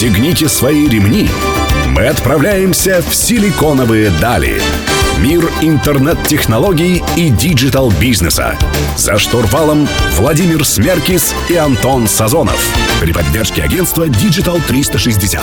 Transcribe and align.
Пристегните 0.00 0.48
свои 0.48 0.88
ремни. 0.88 1.28
Мы 1.88 2.06
отправляемся 2.06 3.02
в 3.06 3.14
силиконовые 3.14 4.08
дали. 4.18 4.62
Мир 5.18 5.46
интернет-технологий 5.60 7.04
и 7.18 7.28
digital-бизнеса. 7.28 8.56
За 8.96 9.18
штурвалом 9.18 9.86
Владимир 10.12 10.64
Смеркис 10.64 11.34
и 11.50 11.56
Антон 11.56 12.08
Сазонов. 12.08 12.58
При 12.98 13.12
поддержке 13.12 13.62
агентства 13.62 14.06
Digital 14.08 14.62
360. 14.66 15.42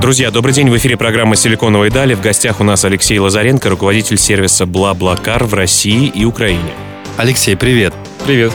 Друзья, 0.00 0.30
добрый 0.30 0.54
день. 0.54 0.70
В 0.70 0.76
эфире 0.78 0.96
программа 0.96 1.36
«Силиконовые 1.36 1.90
дали». 1.90 2.14
В 2.14 2.22
гостях 2.22 2.60
у 2.60 2.64
нас 2.64 2.82
Алексей 2.86 3.18
Лазаренко, 3.18 3.68
руководитель 3.68 4.16
сервиса 4.16 4.64
«BlaBlaCar» 4.64 5.44
в 5.44 5.52
России 5.52 6.06
и 6.06 6.24
Украине. 6.24 6.72
Алексей, 7.18 7.58
привет. 7.58 7.92
Привет. 8.24 8.54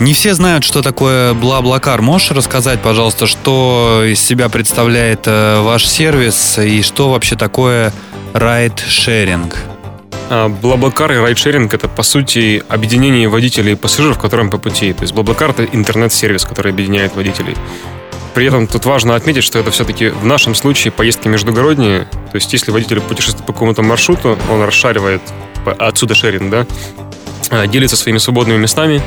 Не 0.00 0.12
все 0.12 0.34
знают, 0.34 0.62
что 0.62 0.80
такое 0.80 1.34
BlaBlaCar. 1.34 2.02
Можешь 2.02 2.30
рассказать, 2.30 2.80
пожалуйста, 2.80 3.26
что 3.26 4.04
из 4.06 4.20
себя 4.20 4.48
представляет 4.48 5.26
э, 5.26 5.60
ваш 5.60 5.86
сервис 5.86 6.58
и 6.58 6.82
что 6.82 7.10
вообще 7.10 7.34
такое 7.34 7.92
ride-sharing? 8.32 9.56
А, 10.30 10.48
BlaBlaCar 10.48 11.12
и 11.12 11.16
райдшеринг— 11.16 11.74
это, 11.74 11.88
по 11.88 12.04
сути, 12.04 12.62
объединение 12.68 13.28
водителей 13.28 13.72
и 13.72 13.76
пассажиров, 13.76 14.20
которым 14.20 14.50
по 14.50 14.58
пути. 14.58 14.92
То 14.92 15.02
есть 15.02 15.14
BlaBlaCar— 15.14 15.50
это 15.58 15.64
интернет-сервис, 15.64 16.44
который 16.44 16.70
объединяет 16.70 17.16
водителей. 17.16 17.56
При 18.34 18.46
этом 18.46 18.68
тут 18.68 18.84
важно 18.84 19.16
отметить, 19.16 19.42
что 19.42 19.58
это 19.58 19.72
все-таки 19.72 20.10
в 20.10 20.24
нашем 20.24 20.54
случае 20.54 20.92
поездки 20.92 21.26
междугородние. 21.26 22.00
То 22.30 22.34
есть 22.34 22.52
если 22.52 22.70
водитель 22.70 23.00
путешествует 23.00 23.46
по 23.46 23.52
какому-то 23.52 23.82
маршруту, 23.82 24.38
он 24.48 24.62
расшаривает, 24.62 25.22
отсюда 25.78 26.14
шеринг, 26.14 26.50
да, 26.50 26.66
делится 27.68 27.96
своими 27.96 28.18
свободными 28.18 28.58
местами, 28.58 29.02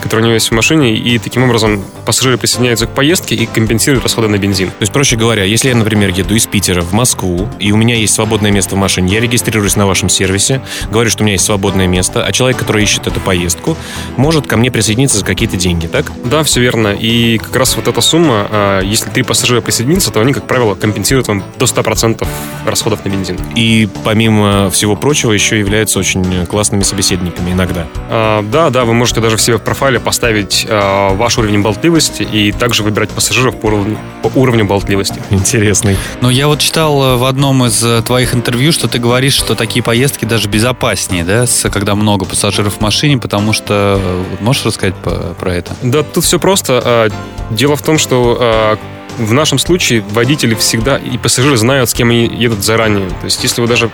который 0.00 0.20
у 0.20 0.24
него 0.24 0.34
есть 0.34 0.48
в 0.48 0.52
машине, 0.52 0.96
и 0.96 1.18
таким 1.18 1.44
образом 1.44 1.84
пассажиры 2.04 2.38
присоединяются 2.38 2.86
к 2.86 2.94
поездке 2.94 3.34
и 3.34 3.46
компенсируют 3.46 4.04
расходы 4.04 4.28
на 4.28 4.38
бензин. 4.38 4.68
То 4.70 4.80
есть, 4.80 4.92
проще 4.92 5.16
говоря, 5.16 5.44
если 5.44 5.68
я, 5.68 5.74
например, 5.74 6.10
еду 6.10 6.34
из 6.34 6.46
Питера 6.46 6.82
в 6.82 6.92
Москву, 6.92 7.48
и 7.58 7.72
у 7.72 7.76
меня 7.76 7.96
есть 7.96 8.14
свободное 8.14 8.50
место 8.50 8.74
в 8.74 8.78
машине, 8.78 9.14
я 9.14 9.20
регистрируюсь 9.20 9.76
на 9.76 9.86
вашем 9.86 10.08
сервисе, 10.08 10.62
говорю, 10.90 11.10
что 11.10 11.22
у 11.22 11.24
меня 11.24 11.34
есть 11.34 11.44
свободное 11.44 11.86
место, 11.86 12.24
а 12.24 12.32
человек, 12.32 12.58
который 12.58 12.82
ищет 12.82 13.06
эту 13.06 13.20
поездку, 13.20 13.76
может 14.16 14.46
ко 14.46 14.56
мне 14.56 14.70
присоединиться 14.70 15.18
за 15.18 15.24
какие-то 15.24 15.56
деньги, 15.56 15.86
так? 15.86 16.10
Да, 16.24 16.42
все 16.42 16.60
верно. 16.60 16.88
И 16.88 17.38
как 17.38 17.56
раз 17.56 17.76
вот 17.76 17.88
эта 17.88 18.00
сумма, 18.00 18.46
а, 18.50 18.80
если 18.80 19.10
три 19.10 19.22
пассажира 19.22 19.60
присоединятся, 19.60 20.10
то 20.10 20.20
они, 20.20 20.32
как 20.32 20.46
правило, 20.46 20.74
компенсируют 20.74 21.28
вам 21.28 21.42
до 21.58 21.66
100% 21.66 22.26
расходов 22.64 23.04
на 23.04 23.10
бензин. 23.10 23.38
И 23.54 23.88
помимо 24.04 24.70
всего 24.70 24.96
прочего, 24.96 25.32
еще 25.32 25.58
являются 25.58 25.98
очень 25.98 26.46
классными 26.46 26.82
собеседниками 26.82 27.52
иногда. 27.52 27.77
А, 28.10 28.42
да, 28.42 28.70
да, 28.70 28.84
вы 28.84 28.94
можете 28.94 29.20
даже 29.20 29.36
в 29.36 29.40
себе 29.40 29.58
в 29.58 29.62
профайле 29.62 30.00
поставить 30.00 30.66
э, 30.68 31.14
ваш 31.14 31.38
уровень 31.38 31.62
болтливости 31.62 32.22
и 32.22 32.52
также 32.52 32.82
выбирать 32.82 33.10
пассажиров 33.10 33.58
по 33.60 33.66
уровню, 33.66 33.98
по 34.22 34.30
уровню 34.34 34.64
болтливости. 34.64 35.20
Интересный. 35.30 35.96
Ну, 36.20 36.30
я 36.30 36.48
вот 36.48 36.60
читал 36.60 37.18
в 37.18 37.24
одном 37.24 37.64
из 37.66 37.82
э, 37.84 38.02
твоих 38.02 38.34
интервью, 38.34 38.72
что 38.72 38.88
ты 38.88 38.98
говоришь, 38.98 39.34
что 39.34 39.54
такие 39.54 39.82
поездки 39.82 40.24
даже 40.24 40.48
безопаснее, 40.48 41.24
да, 41.24 41.46
с, 41.46 41.68
когда 41.70 41.94
много 41.94 42.24
пассажиров 42.24 42.74
в 42.74 42.80
машине, 42.80 43.18
потому 43.18 43.52
что... 43.52 44.00
Э, 44.00 44.24
можешь 44.40 44.64
рассказать 44.64 44.94
по, 44.96 45.34
про 45.38 45.54
это? 45.54 45.74
Да, 45.82 46.02
тут 46.02 46.24
все 46.24 46.38
просто. 46.38 47.10
Дело 47.50 47.76
в 47.76 47.82
том, 47.82 47.98
что 47.98 48.78
в 49.18 49.32
нашем 49.32 49.58
случае 49.58 50.02
водители 50.10 50.54
всегда 50.54 50.96
и 50.96 51.18
пассажиры 51.18 51.56
знают, 51.56 51.90
с 51.90 51.94
кем 51.94 52.10
они 52.10 52.26
едут 52.26 52.64
заранее. 52.64 53.08
То 53.08 53.24
есть, 53.24 53.42
если 53.42 53.60
вы 53.60 53.66
даже 53.66 53.90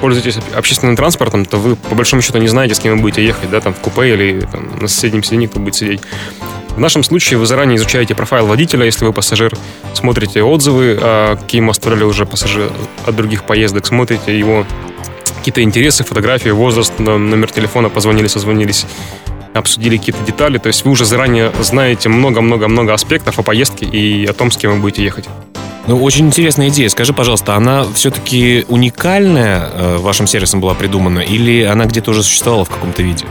пользуетесь 0.00 0.38
общественным 0.54 0.96
транспортом, 0.96 1.44
то 1.44 1.56
вы 1.58 1.76
по 1.76 1.94
большому 1.94 2.22
счету 2.22 2.38
не 2.38 2.48
знаете, 2.48 2.74
с 2.74 2.80
кем 2.80 2.96
вы 2.96 3.02
будете 3.02 3.24
ехать, 3.24 3.50
да, 3.50 3.60
там 3.60 3.74
в 3.74 3.78
купе 3.78 4.14
или 4.14 4.40
там, 4.40 4.78
на 4.80 4.88
соседнем 4.88 5.22
сиденье 5.22 5.48
кто 5.48 5.60
будет 5.60 5.74
сидеть. 5.74 6.00
В 6.70 6.80
нашем 6.80 7.02
случае 7.02 7.38
вы 7.38 7.46
заранее 7.46 7.76
изучаете 7.76 8.14
профайл 8.14 8.46
водителя, 8.46 8.84
если 8.84 9.04
вы 9.04 9.12
пассажир, 9.12 9.52
смотрите 9.94 10.42
отзывы, 10.42 10.96
а, 11.00 11.36
какие 11.36 11.60
ему 11.60 11.72
оставляли 11.72 12.04
уже 12.04 12.24
пассажиры 12.24 12.70
от 13.04 13.16
других 13.16 13.44
поездок, 13.44 13.86
смотрите 13.86 14.38
его 14.38 14.64
какие-то 15.38 15.62
интересы, 15.62 16.04
фотографии, 16.04 16.50
возраст, 16.50 16.98
номер 16.98 17.50
телефона, 17.50 17.88
позвонили, 17.88 18.26
созвонились, 18.26 18.86
обсудили 19.54 19.96
какие-то 19.96 20.22
детали. 20.24 20.58
То 20.58 20.68
есть 20.68 20.84
вы 20.84 20.90
уже 20.90 21.04
заранее 21.04 21.52
знаете 21.60 22.08
много-много-много 22.08 22.94
аспектов 22.94 23.38
о 23.38 23.42
поездке 23.42 23.86
и 23.86 24.26
о 24.26 24.32
том, 24.32 24.50
с 24.50 24.56
кем 24.56 24.74
вы 24.74 24.78
будете 24.78 25.02
ехать. 25.02 25.26
Ну, 25.88 25.96
очень 26.02 26.26
интересная 26.26 26.68
идея. 26.68 26.90
Скажи, 26.90 27.14
пожалуйста, 27.14 27.54
она 27.54 27.86
все-таки 27.94 28.66
уникальная 28.68 29.70
э, 29.72 29.96
вашим 29.96 30.26
сервисом 30.26 30.60
была 30.60 30.74
придумана 30.74 31.20
или 31.20 31.62
она 31.62 31.86
где-то 31.86 32.10
уже 32.10 32.22
существовала 32.22 32.66
в 32.66 32.68
каком-то 32.68 33.02
виде? 33.02 33.24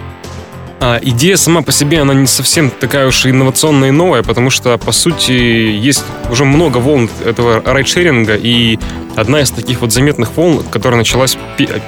А, 0.79 0.99
идея 0.99 1.37
сама 1.37 1.61
по 1.61 1.71
себе, 1.71 2.01
она 2.01 2.15
не 2.15 2.25
совсем 2.25 2.71
такая 2.71 3.05
уж 3.05 3.27
инновационная 3.27 3.89
и 3.89 3.91
новая, 3.91 4.23
потому 4.23 4.49
что, 4.49 4.75
по 4.79 4.91
сути, 4.91 5.31
есть 5.31 6.03
уже 6.31 6.45
много 6.45 6.79
волн 6.79 7.11
этого 7.23 7.61
райдшеринга, 7.63 8.35
и 8.35 8.79
одна 9.15 9.41
из 9.41 9.51
таких 9.51 9.81
вот 9.81 9.93
заметных 9.93 10.35
волн, 10.35 10.63
которая 10.63 10.97
началась, 10.97 11.37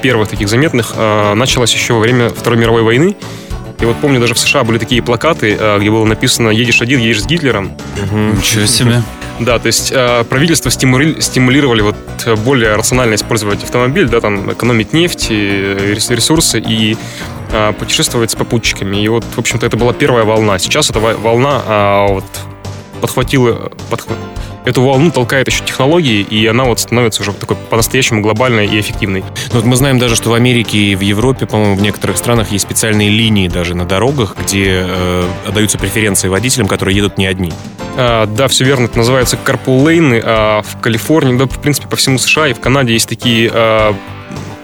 первых 0.03 0.29
таких 0.29 0.50
заметных, 0.50 0.94
а, 0.96 1.34
началась 1.34 1.74
еще 1.74 1.94
во 1.94 2.00
время 2.00 2.29
Второй 2.29 2.59
мировой 2.59 2.84
войны, 2.84 3.16
и 3.79 3.85
вот 3.85 3.96
помню, 3.97 4.19
даже 4.19 4.35
в 4.35 4.40
США 4.40 4.63
были 4.63 4.78
такие 4.78 5.02
плакаты, 5.02 5.58
а, 5.59 5.79
где 5.79 5.90
было 5.90 6.06
написано 6.06 6.50
«Едешь 6.50 6.81
один, 6.84 7.00
едешь 7.00 7.24
с 7.24 7.25
Гитлером». 7.25 7.72
Угу. 8.03 8.18
Ничего 8.38 8.66
себе. 8.68 9.02
Да, 9.40 9.58
то 9.58 9.68
есть 9.68 9.92
э, 9.96 10.26
правительство 10.26 10.70
стимули, 10.70 11.20
стимулировали 11.22 11.82
вот 11.82 11.96
более 12.40 12.76
рационально 12.76 13.16
использовать 13.16 13.64
автомобиль, 13.64 14.10
да, 14.10 14.20
там 14.20 14.52
экономить 14.52 14.92
нефть, 14.92 15.30
ресурсы 15.30 16.60
и 16.60 16.98
э, 17.52 17.74
путешествовать 17.80 18.32
с 18.32 18.36
попутчиками. 18.36 18.98
И 18.98 19.08
вот, 19.08 19.24
в 19.24 19.40
общем-то, 19.40 19.66
это 19.66 19.78
была 19.78 19.94
первая 19.94 20.26
волна. 20.26 20.60
Сейчас 20.60 20.90
эта 20.90 21.00
волна 21.00 21.62
э, 21.66 22.14
вот 22.14 22.26
подхватила, 23.00 23.72
подхват, 23.90 24.18
эту 24.69 24.81
волну 24.81 25.12
толкает 25.12 25.47
еще 25.47 25.63
технологии, 25.63 26.22
и 26.22 26.46
она 26.47 26.63
вот 26.63 26.80
становится 26.80 27.22
уже 27.22 27.34
такой 27.34 27.57
по-настоящему 27.57 28.22
глобальной 28.22 28.68
и 28.68 28.80
эффективной. 28.80 29.22
Ну, 29.52 29.59
вот 29.59 29.66
мы 29.66 29.75
знаем 29.75 30.00
даже, 30.00 30.16
что 30.16 30.30
в 30.30 30.34
Америке 30.34 30.78
и 30.78 30.96
в 30.96 31.02
Европе, 31.02 31.46
по-моему, 31.46 31.75
в 31.75 31.81
некоторых 31.81 32.18
странах 32.18 32.52
есть 32.52 32.66
специальные 32.66 33.09
линии 33.09 33.47
даже 33.47 33.75
на 33.75 33.85
дорогах, 33.85 34.35
где 34.41 34.85
э, 34.85 35.24
отдаются 35.47 35.78
преференции 35.78 36.28
водителям, 36.28 36.68
которые 36.68 36.96
едут 36.96 37.18
не 37.18 37.25
одни. 37.25 37.52
А, 37.97 38.25
да, 38.28 38.47
все 38.47 38.66
верно, 38.66 38.85
это 38.85 38.97
называется 38.97 39.38
carpool 39.44 39.84
лейны. 39.84 40.22
А 40.24 40.62
в 40.62 40.79
Калифорнии, 40.79 41.38
да, 41.38 41.46
в 41.46 41.62
принципе, 41.62 41.88
по 41.88 41.96
всему 41.96 42.18
США 42.18 42.47
и 42.47 42.53
в 42.53 42.59
Канаде 42.59 42.94
есть 42.94 43.09
такие 43.09 43.52
а, 43.53 43.96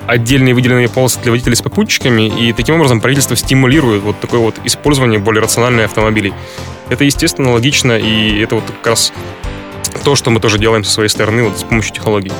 отдельные 0.08 0.54
выделенные 0.54 0.90
полосы 0.90 1.20
для 1.22 1.32
водителей 1.32 1.56
с 1.56 1.62
попутчиками, 1.62 2.28
и 2.28 2.54
таким 2.54 2.76
образом 2.76 3.02
правительство 3.02 3.36
стимулирует 3.36 4.04
вот 4.04 4.20
такое 4.20 4.40
вот 4.40 4.56
использование 4.64 5.20
более 5.20 5.42
рациональных 5.42 5.86
автомобилей. 5.86 6.34
Это, 6.90 7.04
естественно, 7.04 7.52
логично, 7.52 7.98
и 7.98 8.40
это 8.40 8.56
вот 8.56 8.66
как 8.66 8.88
раз 8.88 9.12
то, 10.04 10.16
что 10.16 10.30
мы 10.32 10.40
тоже 10.40 10.58
делаем 10.58 10.84
со 10.84 10.92
своей 10.92 11.10
стороны 11.10 11.44
вот 11.44 11.60
с 11.60 11.64
помощью 11.64 11.94
технологий. 11.94 12.32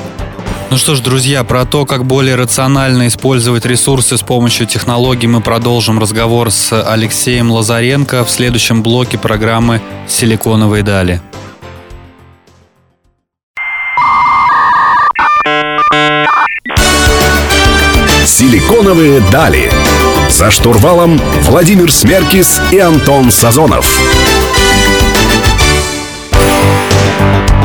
Ну 0.68 0.76
что 0.78 0.96
ж, 0.96 1.00
друзья, 1.00 1.44
про 1.44 1.64
то, 1.64 1.86
как 1.86 2.04
более 2.04 2.34
рационально 2.34 3.06
использовать 3.06 3.64
ресурсы 3.64 4.16
с 4.18 4.22
помощью 4.22 4.66
технологий, 4.66 5.28
мы 5.28 5.40
продолжим 5.40 5.98
разговор 5.98 6.50
с 6.50 6.72
Алексеем 6.82 7.52
Лазаренко 7.52 8.24
в 8.24 8.30
следующем 8.30 8.82
блоке 8.82 9.16
программы 9.16 9.80
«Силиконовые 10.08 10.82
дали». 10.82 11.20
«Силиконовые 18.26 19.20
дали». 19.30 19.70
За 20.30 20.50
штурвалом 20.50 21.20
Владимир 21.42 21.92
Смеркис 21.92 22.60
и 22.72 22.78
Антон 22.78 23.30
Сазонов. 23.30 23.98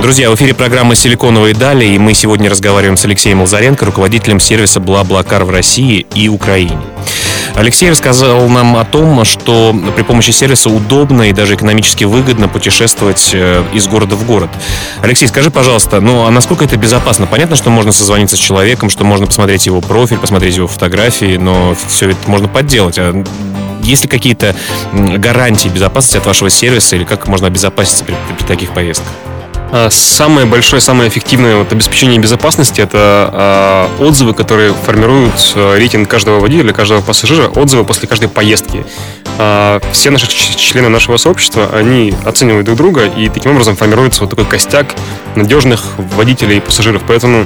Друзья, 0.01 0.31
в 0.31 0.35
эфире 0.35 0.55
программа 0.55 0.95
«Силиконовые 0.95 1.53
дали», 1.53 1.85
и 1.85 1.99
мы 1.99 2.15
сегодня 2.15 2.49
разговариваем 2.49 2.97
с 2.97 3.05
Алексеем 3.05 3.41
Лазаренко, 3.41 3.85
руководителем 3.85 4.39
сервиса 4.39 4.79
«Бла-Блакар» 4.79 5.43
в 5.43 5.51
России 5.51 6.07
и 6.15 6.27
Украине. 6.27 6.81
Алексей 7.53 7.91
рассказал 7.91 8.49
нам 8.49 8.77
о 8.77 8.83
том, 8.83 9.23
что 9.25 9.75
при 9.95 10.01
помощи 10.01 10.31
сервиса 10.31 10.71
удобно 10.71 11.29
и 11.29 11.33
даже 11.33 11.53
экономически 11.53 12.05
выгодно 12.05 12.47
путешествовать 12.47 13.29
э, 13.33 13.63
из 13.73 13.87
города 13.87 14.15
в 14.15 14.25
город. 14.25 14.49
Алексей, 15.03 15.27
скажи, 15.27 15.51
пожалуйста, 15.51 16.01
ну 16.01 16.25
а 16.25 16.31
насколько 16.31 16.65
это 16.65 16.77
безопасно? 16.77 17.27
Понятно, 17.27 17.55
что 17.55 17.69
можно 17.69 17.91
созвониться 17.91 18.35
с 18.35 18.39
человеком, 18.39 18.89
что 18.89 19.03
можно 19.03 19.27
посмотреть 19.27 19.67
его 19.67 19.81
профиль, 19.81 20.17
посмотреть 20.17 20.57
его 20.57 20.67
фотографии, 20.67 21.37
но 21.37 21.75
все 21.89 22.09
это 22.09 22.27
можно 22.27 22.47
подделать. 22.47 22.97
А 22.97 23.23
есть 23.83 24.03
ли 24.03 24.09
какие-то 24.09 24.55
гарантии 24.93 25.67
безопасности 25.67 26.17
от 26.17 26.25
вашего 26.25 26.49
сервиса 26.49 26.95
или 26.95 27.03
как 27.03 27.27
можно 27.27 27.45
обезопаситься 27.45 28.03
при, 28.03 28.15
при 28.39 28.45
таких 28.47 28.71
поездках? 28.71 29.11
А, 29.71 29.89
самое 29.89 30.45
большое, 30.45 30.81
самое 30.81 31.09
эффективное 31.09 31.57
вот 31.57 31.71
обеспечение 31.71 32.19
безопасности 32.19 32.81
это 32.81 33.89
э, 33.99 34.03
отзывы, 34.03 34.33
которые 34.33 34.73
формируют 34.73 35.53
э, 35.55 35.77
рейтинг 35.77 36.09
каждого 36.09 36.39
водителя, 36.39 36.73
каждого 36.73 37.01
пассажира, 37.01 37.47
отзывы 37.47 37.85
после 37.85 38.07
каждой 38.07 38.27
поездки. 38.27 38.85
Э, 39.37 39.79
все 39.93 40.09
наши 40.09 40.27
члены 40.27 40.89
нашего 40.89 41.15
сообщества, 41.15 41.69
они 41.73 42.13
оценивают 42.25 42.65
друг 42.65 42.77
друга, 42.77 43.05
и 43.05 43.29
таким 43.29 43.51
образом 43.51 43.77
формируется 43.77 44.21
вот 44.21 44.29
такой 44.29 44.45
костяк 44.45 44.93
надежных 45.35 45.83
водителей 46.15 46.57
и 46.57 46.59
пассажиров. 46.59 47.03
Поэтому 47.07 47.45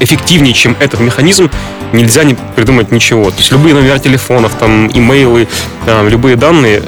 эффективнее, 0.00 0.54
чем 0.54 0.76
этот 0.80 0.98
механизм, 0.98 1.48
нельзя 1.92 2.24
не 2.24 2.34
придумать 2.34 2.90
ничего. 2.90 3.30
То 3.30 3.36
есть 3.36 3.52
любые 3.52 3.74
номера 3.74 3.98
телефонов, 3.98 4.52
там, 4.58 4.88
имейлы, 4.88 5.46
э, 5.86 6.08
любые 6.08 6.36
данные 6.36 6.82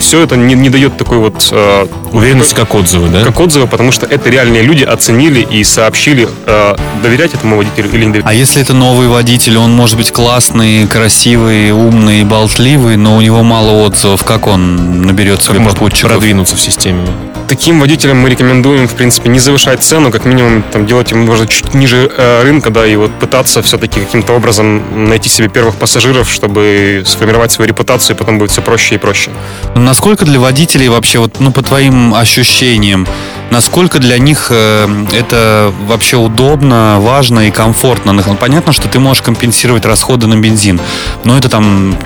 все 0.00 0.22
это 0.22 0.36
не, 0.36 0.54
не 0.54 0.68
дает 0.68 0.96
такой 0.96 1.18
вот... 1.18 1.48
Э, 1.52 1.86
Уверенности 2.12 2.54
как 2.54 2.74
отзывы, 2.74 3.08
да? 3.08 3.24
Как 3.24 3.38
отзывы, 3.38 3.66
потому 3.68 3.92
что 3.92 4.06
это 4.06 4.28
реальные 4.28 4.62
люди 4.62 4.82
оценили 4.82 5.40
и 5.40 5.62
сообщили, 5.62 6.28
э, 6.46 6.74
доверять 7.02 7.34
этому 7.34 7.56
водителю 7.56 7.88
или 7.92 8.04
не 8.04 8.12
доверять. 8.12 8.26
А 8.26 8.34
если 8.34 8.60
это 8.60 8.74
новый 8.74 9.06
водитель, 9.08 9.56
он 9.58 9.72
может 9.72 9.96
быть 9.96 10.10
классный, 10.10 10.86
красивый, 10.88 11.70
умный, 11.70 12.24
болтливый, 12.24 12.96
но 12.96 13.16
у 13.16 13.20
него 13.20 13.42
мало 13.42 13.84
отзывов, 13.86 14.24
как 14.24 14.46
он 14.46 15.02
наберет 15.02 15.42
себе 15.42 15.60
попутчиков? 15.60 16.10
продвинуться 16.10 16.56
в 16.56 16.60
системе? 16.60 17.06
Таким 17.50 17.80
водителям 17.80 18.18
мы 18.18 18.30
рекомендуем, 18.30 18.86
в 18.86 18.94
принципе, 18.94 19.28
не 19.28 19.40
завышать 19.40 19.82
цену, 19.82 20.12
как 20.12 20.24
минимум 20.24 20.62
там, 20.62 20.86
делать 20.86 21.10
ему 21.10 21.26
можно 21.26 21.48
чуть 21.48 21.74
ниже 21.74 22.08
э, 22.16 22.42
рынка, 22.44 22.70
да, 22.70 22.86
и 22.86 22.94
вот 22.94 23.10
пытаться 23.18 23.60
все-таки 23.60 23.98
каким-то 23.98 24.34
образом 24.34 25.08
найти 25.08 25.28
себе 25.28 25.48
первых 25.48 25.74
пассажиров, 25.74 26.30
чтобы 26.30 27.02
сформировать 27.04 27.50
свою 27.50 27.68
репутацию, 27.68 28.14
и 28.14 28.18
потом 28.18 28.38
будет 28.38 28.52
все 28.52 28.62
проще 28.62 28.94
и 28.94 28.98
проще. 28.98 29.32
Насколько 29.74 30.24
для 30.24 30.38
водителей 30.38 30.88
вообще, 30.88 31.18
вот, 31.18 31.40
ну, 31.40 31.50
по 31.50 31.62
твоим 31.62 32.14
ощущениям, 32.14 33.04
насколько 33.50 33.98
для 33.98 34.18
них 34.18 34.46
э, 34.50 34.86
это 35.12 35.72
вообще 35.88 36.18
удобно, 36.18 36.98
важно 37.00 37.48
и 37.48 37.50
комфортно? 37.50 38.12
Ну, 38.12 38.36
понятно, 38.36 38.72
что 38.72 38.86
ты 38.86 39.00
можешь 39.00 39.24
компенсировать 39.24 39.84
расходы 39.84 40.28
на 40.28 40.36
бензин, 40.36 40.80
но 41.24 41.36
это 41.36 41.48
там 41.48 41.98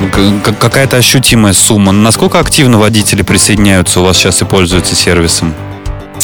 какая-то 0.59 0.97
ощутимая 0.97 1.53
сумма. 1.53 1.93
Насколько 1.93 2.41
активно 2.41 2.79
водители 2.79 3.21
присоединяются 3.21 4.01
у 4.01 4.05
вас 4.05 4.17
сейчас 4.17 4.41
и 4.41 4.47
пользуются 4.47 4.95
сервисом? 4.95 5.34
Сервисом? 5.35 5.55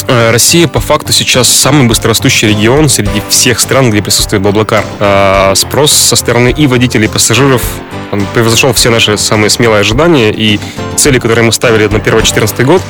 Э, 0.07 0.31
Россия 0.31 0.67
по 0.67 0.79
факту 0.79 1.13
сейчас 1.13 1.47
самый 1.47 1.87
быстрорастущий 1.87 2.49
регион 2.49 2.89
среди 2.89 3.21
всех 3.29 3.59
стран, 3.59 3.91
где 3.91 4.01
присутствует 4.01 4.41
Баблакар. 4.41 4.83
А 4.99 5.53
спрос 5.55 5.91
со 5.91 6.15
стороны 6.15 6.53
и 6.55 6.67
водителей, 6.67 7.05
и 7.05 7.09
пассажиров 7.09 7.61
он 8.11 8.25
превзошел 8.33 8.73
все 8.73 8.89
наши 8.89 9.17
самые 9.17 9.49
смелые 9.49 9.81
ожидания 9.81 10.31
и 10.31 10.59
цели, 10.97 11.19
которые 11.19 11.45
мы 11.45 11.53
ставили 11.53 11.87
на 11.87 11.97
1-14 11.97 12.63
год, 12.65 12.81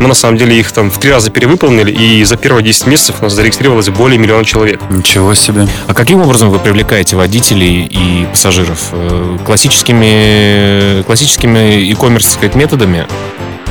мы 0.00 0.08
на 0.08 0.14
самом 0.14 0.38
деле 0.38 0.58
их 0.58 0.72
там 0.72 0.90
в 0.90 0.98
три 0.98 1.12
раза 1.12 1.30
перевыполнили, 1.30 1.90
и 1.90 2.24
за 2.24 2.36
первые 2.36 2.64
10 2.64 2.86
месяцев 2.86 3.16
у 3.20 3.24
нас 3.24 3.34
зарегистрировалось 3.34 3.90
более 3.90 4.18
миллиона 4.18 4.44
человек. 4.44 4.80
Ничего 4.90 5.34
себе. 5.34 5.68
А 5.86 5.94
каким 5.94 6.22
образом 6.22 6.50
вы 6.50 6.58
привлекаете 6.58 7.16
водителей 7.16 7.84
и 7.84 8.26
пассажиров? 8.30 8.88
Э, 8.92 9.38
классическими, 9.44 11.02
классическими 11.02 11.82
e-commerce 11.82 12.56
методами? 12.56 13.06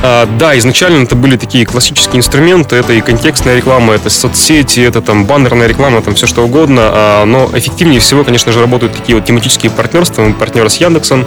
А, 0.04 0.26
да, 0.26 0.58
изначально 0.58 1.04
это 1.04 1.14
были 1.14 1.36
такие 1.36 1.64
классические 1.64 2.18
инструменты, 2.18 2.74
это 2.76 2.92
и 2.92 3.00
контекстная 3.00 3.56
реклама, 3.56 3.94
это 3.94 4.10
соцсети, 4.10 4.80
это 4.80 5.00
там 5.00 5.26
баннерная 5.26 5.68
реклама, 5.68 6.02
там 6.02 6.16
все 6.16 6.26
что 6.26 6.44
угодно, 6.44 6.82
а, 6.84 7.24
но 7.24 7.48
эффективнее 7.54 8.00
всего, 8.00 8.24
конечно 8.24 8.50
же, 8.50 8.60
работают 8.60 8.94
такие 8.94 9.14
вот 9.14 9.24
тематические 9.24 9.70
партнерства, 9.70 10.22
мы 10.22 10.34
партнеры 10.34 10.68
с 10.70 10.76
Яндексом, 10.78 11.24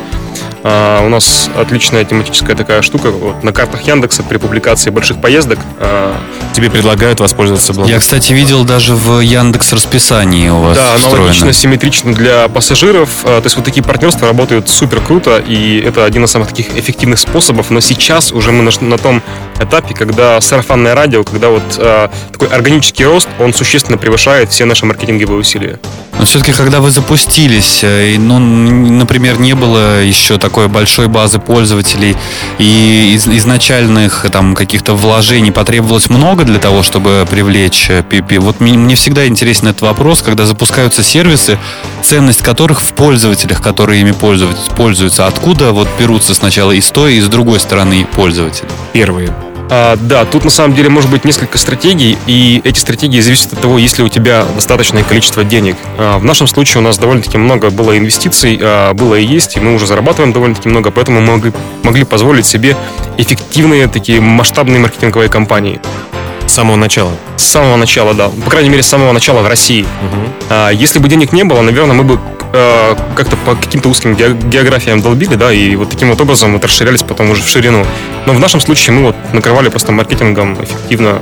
а, 0.67 1.05
у 1.05 1.09
нас 1.09 1.47
отличная 1.55 2.03
тематическая 2.05 2.55
такая 2.55 2.81
штука. 2.81 3.11
Вот, 3.11 3.43
на 3.43 3.53
картах 3.53 3.83
Яндекса 3.83 4.23
при 4.23 4.37
публикации 4.37 4.89
больших 4.89 5.21
поездок 5.21 5.59
а, 5.79 6.17
тебе 6.53 6.71
предлагают 6.71 7.19
воспользоваться 7.19 7.71
блоком. 7.73 7.91
Я, 7.91 7.99
кстати, 7.99 8.33
видел 8.33 8.63
даже 8.63 8.95
в 8.95 9.19
Яндекс 9.19 9.73
расписании 9.73 10.49
у 10.49 10.61
вас. 10.61 10.75
Да, 10.75 10.95
встроено. 10.95 11.17
аналогично, 11.17 11.53
симметрично 11.53 12.15
для 12.15 12.47
пассажиров. 12.47 13.09
А, 13.25 13.41
то 13.41 13.45
есть 13.45 13.57
вот 13.57 13.63
такие 13.63 13.83
партнерства 13.83 14.27
работают 14.27 14.67
супер 14.67 15.01
круто, 15.01 15.37
и 15.37 15.79
это 15.81 16.03
один 16.03 16.23
из 16.23 16.31
самых 16.31 16.47
таких 16.47 16.75
эффективных 16.75 17.19
способов. 17.19 17.69
Но 17.69 17.79
сейчас 17.79 18.31
уже 18.31 18.51
мы 18.51 18.63
на, 18.63 18.71
на 18.81 18.97
том 18.97 19.21
этапе, 19.59 19.93
когда 19.93 20.41
сарафанное 20.41 20.95
радио, 20.95 21.23
когда 21.23 21.49
вот 21.49 21.77
а, 21.77 22.09
такой 22.31 22.47
органический 22.47 23.05
рост, 23.05 23.29
он 23.39 23.53
существенно 23.53 23.99
превышает 23.99 24.49
все 24.49 24.65
наши 24.65 24.87
маркетинговые 24.87 25.37
усилия. 25.37 25.79
Но 26.17 26.25
все-таки, 26.25 26.53
когда 26.53 26.79
вы 26.79 26.91
запустились, 26.91 27.81
э, 27.83 28.15
ну, 28.17 28.39
например, 28.39 29.39
не 29.39 29.53
было 29.53 30.01
еще 30.01 30.37
такой 30.55 30.69
большой 30.69 31.09
базы 31.09 31.37
пользователей 31.37 32.15
и 32.59 33.11
из, 33.13 33.27
изначальных 33.27 34.25
там 34.31 34.55
каких-то 34.55 34.93
вложений 34.93 35.51
потребовалось 35.51 36.09
много 36.09 36.45
для 36.45 36.59
того, 36.59 36.81
чтобы 36.81 37.27
привлечь 37.29 37.89
PP. 37.89 38.35
Э, 38.35 38.39
вот 38.39 38.61
мне, 38.61 38.77
мне 38.77 38.95
всегда 38.95 39.27
интересен 39.27 39.67
этот 39.67 39.81
вопрос, 39.81 40.21
когда 40.21 40.45
запускаются 40.45 41.03
сервисы, 41.03 41.59
ценность 42.01 42.41
которых 42.41 42.81
в 42.81 42.93
пользователях, 42.93 43.61
которые 43.61 43.99
ими 43.99 44.13
пользуются. 44.13 45.27
Откуда 45.27 45.73
вот 45.73 45.89
берутся 45.99 46.33
сначала 46.33 46.71
и 46.71 46.79
с 46.79 46.89
той, 46.89 47.15
и 47.15 47.21
с 47.21 47.27
другой 47.27 47.59
стороны 47.59 48.07
пользователи? 48.15 48.69
Первые 48.93 49.33
а, 49.69 49.97
да, 49.97 50.25
тут 50.25 50.45
на 50.45 50.51
самом 50.51 50.75
деле 50.75 50.89
может 50.89 51.09
быть 51.09 51.25
несколько 51.25 51.57
стратегий, 51.57 52.17
и 52.27 52.61
эти 52.63 52.79
стратегии 52.79 53.19
зависят 53.19 53.53
от 53.53 53.61
того, 53.61 53.77
есть 53.77 53.97
ли 53.97 54.03
у 54.03 54.09
тебя 54.09 54.45
достаточное 54.55 55.03
количество 55.03 55.43
денег. 55.43 55.75
А, 55.97 56.19
в 56.19 56.23
нашем 56.23 56.47
случае 56.47 56.81
у 56.81 56.83
нас 56.83 56.97
довольно-таки 56.97 57.37
много 57.37 57.69
было 57.69 57.97
инвестиций, 57.97 58.59
а, 58.61 58.93
было 58.93 59.15
и 59.15 59.25
есть, 59.25 59.57
и 59.57 59.59
мы 59.59 59.73
уже 59.73 59.87
зарабатываем 59.87 60.33
довольно-таки 60.33 60.69
много, 60.69 60.91
поэтому 60.91 61.21
мы 61.21 61.33
могли, 61.33 61.53
могли 61.83 62.03
позволить 62.03 62.45
себе 62.45 62.75
эффективные 63.17 63.87
такие 63.87 64.21
масштабные 64.21 64.79
маркетинговые 64.79 65.29
кампании. 65.29 65.79
С 66.47 66.53
самого 66.53 66.75
начала? 66.75 67.11
С 67.37 67.43
самого 67.43 67.75
начала, 67.75 68.13
да. 68.13 68.29
По 68.29 68.49
крайней 68.49 68.69
мере, 68.69 68.83
с 68.83 68.87
самого 68.87 69.11
начала 69.11 69.41
в 69.41 69.47
России. 69.47 69.81
Угу. 69.83 70.55
Если 70.73 70.99
бы 70.99 71.09
денег 71.09 71.33
не 71.33 71.43
было, 71.43 71.61
наверное, 71.61 71.95
мы 71.95 72.03
бы 72.03 72.19
э, 72.53 72.95
как-то 73.15 73.35
по 73.37 73.55
каким-то 73.55 73.89
узким 73.89 74.15
географиям 74.15 75.01
долбили, 75.01 75.35
да, 75.35 75.51
и 75.51 75.75
вот 75.75 75.89
таким 75.89 76.09
вот 76.09 76.21
образом 76.21 76.53
вот 76.53 76.63
расширялись 76.63 77.03
потом 77.03 77.29
уже 77.29 77.43
в 77.43 77.47
ширину. 77.47 77.85
Но 78.25 78.33
в 78.33 78.39
нашем 78.39 78.59
случае 78.59 78.95
мы 78.95 79.03
вот 79.03 79.15
накрывали 79.33 79.69
просто 79.69 79.91
маркетингом 79.91 80.53
эффективно 80.63 81.21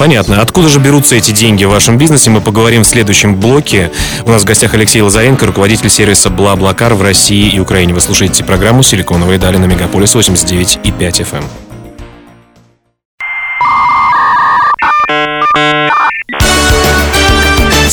Понятно. 0.00 0.40
Откуда 0.40 0.70
же 0.70 0.78
берутся 0.78 1.16
эти 1.16 1.30
деньги 1.30 1.64
в 1.64 1.68
вашем 1.68 1.98
бизнесе, 1.98 2.30
мы 2.30 2.40
поговорим 2.40 2.84
в 2.84 2.86
следующем 2.86 3.36
блоке. 3.36 3.92
У 4.24 4.30
нас 4.30 4.40
в 4.40 4.44
гостях 4.46 4.72
Алексей 4.72 5.02
Лазаренко, 5.02 5.44
руководитель 5.44 5.90
сервиса 5.90 6.30
Блаблакар 6.30 6.94
в 6.94 7.02
России 7.02 7.50
и 7.50 7.60
Украине. 7.60 7.92
Вы 7.92 8.00
слушаете 8.00 8.42
программу 8.42 8.82
«Силиконовые 8.82 9.38
дали» 9.38 9.58
на 9.58 9.66
Мегаполис 9.66 10.14
89 10.14 10.78
и 10.84 10.90
5 10.90 11.20
FM. 11.20 11.44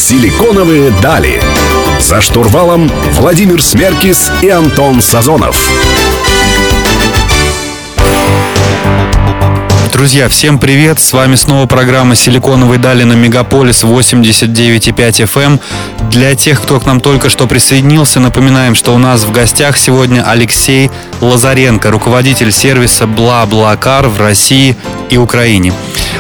«Силиконовые 0.10 0.92
дали». 1.02 1.44
За 2.00 2.22
штурвалом 2.22 2.90
Владимир 3.16 3.62
Смеркис 3.62 4.32
и 4.42 4.48
Антон 4.48 5.02
Сазонов. 5.02 5.70
Друзья, 9.92 10.30
всем 10.30 10.60
привет! 10.60 11.02
С 11.02 11.12
вами 11.12 11.36
снова 11.36 11.66
программа 11.66 12.16
«Силиконовые 12.16 12.80
дали» 12.80 13.04
на 13.04 13.16
Мегаполис 13.16 13.84
89,5 13.84 14.96
FM. 14.96 15.44
Эм. 15.44 15.60
Для 16.10 16.36
тех, 16.36 16.62
кто 16.62 16.80
к 16.80 16.86
нам 16.86 17.02
только 17.02 17.30
что 17.30 17.46
присоединился, 17.46 18.22
напоминаем, 18.22 18.76
что 18.76 18.96
у 18.96 18.98
нас 18.98 19.26
в 19.26 19.34
гостях 19.34 19.78
сегодня 19.78 20.24
Алексей 20.26 20.90
Лазаренко, 21.20 21.92
руководитель 21.92 22.54
сервиса 22.54 23.08
«Бла-Блакар» 23.08 24.08
в 24.08 24.22
России 24.22 24.78
и 25.10 25.18
Украине. 25.18 25.74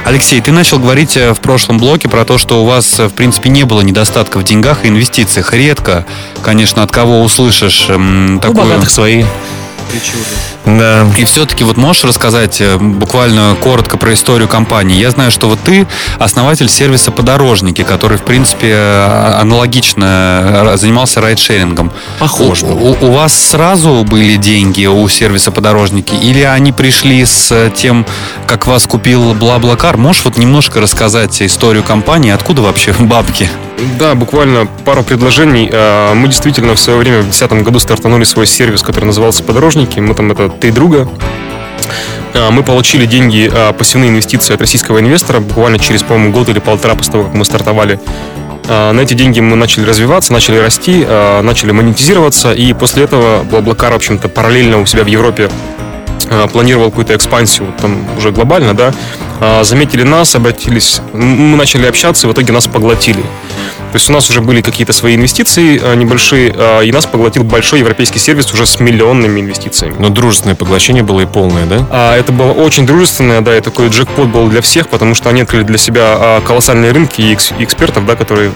Алексей, 0.07 0.39
ты 0.39 0.53
начал 0.53 0.79
говорить 0.79 1.17
э, 1.17 1.33
в 1.33 1.41
прошлом 1.41 1.79
блоке 1.79 2.07
про 2.07 2.23
то, 2.23 2.37
что 2.37 2.63
у 2.63 2.65
вас, 2.65 2.97
э, 2.97 3.07
в 3.07 3.13
принципе, 3.13 3.49
не 3.49 3.65
было 3.65 3.81
недостатка 3.81 4.37
в 4.37 4.43
деньгах 4.45 4.85
и 4.85 4.87
инвестициях. 4.87 5.53
Редко, 5.53 6.05
конечно, 6.41 6.81
от 6.81 6.93
кого 6.93 7.21
услышишь 7.21 7.87
эм, 7.89 8.39
такую... 8.41 8.63
У 8.63 8.69
богатых 8.69 8.89
свои. 8.89 9.25
Да. 10.65 11.07
И 11.17 11.23
все-таки 11.23 11.63
вот 11.63 11.77
можешь 11.77 12.03
рассказать 12.03 12.59
э, 12.61 12.77
буквально 12.77 13.55
коротко 13.61 13.97
про 13.97 14.13
историю 14.13 14.47
компании? 14.47 14.97
Я 14.97 15.11
знаю, 15.11 15.31
что 15.31 15.47
вот 15.47 15.59
ты 15.61 15.87
основатель 16.19 16.69
сервиса 16.69 17.11
«Подорожники», 17.11 17.83
который, 17.83 18.17
в 18.17 18.23
принципе, 18.23 18.71
э, 18.71 19.33
аналогично 19.39 20.73
э, 20.73 20.77
занимался 20.77 21.21
райдшерингом. 21.21 21.91
Похож 22.19 22.63
у, 22.63 22.67
у, 22.67 22.97
у 23.01 23.11
вас 23.11 23.33
сразу 23.33 24.03
были 24.03 24.35
деньги 24.35 24.85
у 24.85 25.07
сервиса 25.07 25.51
«Подорожники» 25.51 26.15
или 26.15 26.41
они 26.41 26.71
пришли 26.71 27.25
с 27.25 27.71
тем, 27.75 28.05
как 28.45 28.67
вас 28.67 28.85
купил 28.87 29.33
Блаблакар? 29.33 29.97
Можешь 29.97 30.25
вот 30.25 30.37
немножко 30.37 30.81
рассказать 30.81 31.41
историю 31.41 31.83
компании? 31.83 32.31
Откуда 32.31 32.61
вообще 32.61 32.93
бабки? 32.99 33.49
Да, 33.99 34.15
буквально 34.15 34.67
пару 34.85 35.03
предложений. 35.03 35.71
Мы 36.15 36.27
действительно 36.27 36.75
в 36.75 36.79
свое 36.79 36.97
время 36.99 37.19
в 37.19 37.29
2010 37.29 37.63
году 37.63 37.79
стартанули 37.79 38.23
свой 38.23 38.47
сервис, 38.47 38.81
который 38.81 39.05
назывался 39.05 39.43
«Подорожники». 39.43 39.99
Мы 39.99 40.15
там 40.15 40.31
это 40.31 40.49
три 40.49 40.71
друга. 40.71 41.07
А, 42.33 42.51
мы 42.51 42.63
получили 42.63 43.05
деньги, 43.05 43.49
а, 43.51 43.73
пассивные 43.73 44.09
инвестиции 44.09 44.53
от 44.53 44.61
российского 44.61 44.99
инвестора 44.99 45.39
буквально 45.39 45.79
через, 45.79 46.03
по-моему, 46.03 46.31
год 46.31 46.49
или 46.49 46.59
полтора 46.59 46.95
после 46.95 47.13
того, 47.13 47.23
как 47.25 47.33
мы 47.33 47.45
стартовали. 47.45 47.99
А, 48.67 48.91
на 48.91 49.01
эти 49.01 49.13
деньги 49.13 49.39
мы 49.39 49.55
начали 49.55 49.85
развиваться, 49.85 50.33
начали 50.33 50.57
расти, 50.57 51.05
начали 51.41 51.71
монетизироваться, 51.71 52.53
и 52.53 52.73
после 52.73 53.03
этого 53.03 53.43
Блаблакар, 53.43 53.93
в 53.93 53.95
общем-то, 53.95 54.29
параллельно 54.29 54.79
у 54.79 54.85
себя 54.85 55.03
в 55.03 55.07
Европе 55.07 55.49
планировал 56.51 56.89
какую-то 56.89 57.15
экспансию, 57.15 57.73
там 57.81 58.05
уже 58.17 58.31
глобально, 58.31 58.73
да, 58.73 58.93
заметили 59.63 60.03
нас, 60.03 60.35
обратились, 60.35 61.01
мы 61.13 61.55
начали 61.57 61.85
общаться, 61.85 62.27
и 62.27 62.29
в 62.29 62.33
итоге 62.33 62.53
нас 62.53 62.67
поглотили. 62.67 63.23
То 63.91 63.95
есть 63.95 64.09
у 64.09 64.13
нас 64.13 64.29
уже 64.29 64.41
были 64.41 64.61
какие-то 64.61 64.91
свои 64.91 65.15
инвестиции 65.15 65.79
а, 65.81 65.95
небольшие, 65.95 66.53
а, 66.55 66.81
и 66.81 66.91
нас 66.91 67.05
поглотил 67.05 67.43
большой 67.43 67.79
европейский 67.79 68.19
сервис 68.19 68.53
уже 68.53 68.65
с 68.65 68.79
миллионными 68.79 69.39
инвестициями. 69.39 69.95
Но 69.97 70.09
дружественное 70.09 70.55
поглощение 70.55 71.03
было 71.03 71.21
и 71.21 71.25
полное, 71.25 71.65
да? 71.65 71.87
А, 71.89 72.17
это 72.17 72.31
было 72.31 72.51
очень 72.51 72.85
дружественное, 72.85 73.41
да, 73.41 73.57
и 73.57 73.61
такой 73.61 73.87
джекпот 73.87 74.27
был 74.27 74.49
для 74.49 74.61
всех, 74.61 74.89
потому 74.89 75.15
что 75.15 75.29
они 75.29 75.41
открыли 75.41 75.63
для 75.63 75.77
себя 75.77 76.15
а, 76.17 76.41
колоссальные 76.41 76.91
рынки 76.91 77.21
и 77.21 77.33
экспертов, 77.63 78.05
да, 78.05 78.15
которые 78.15 78.51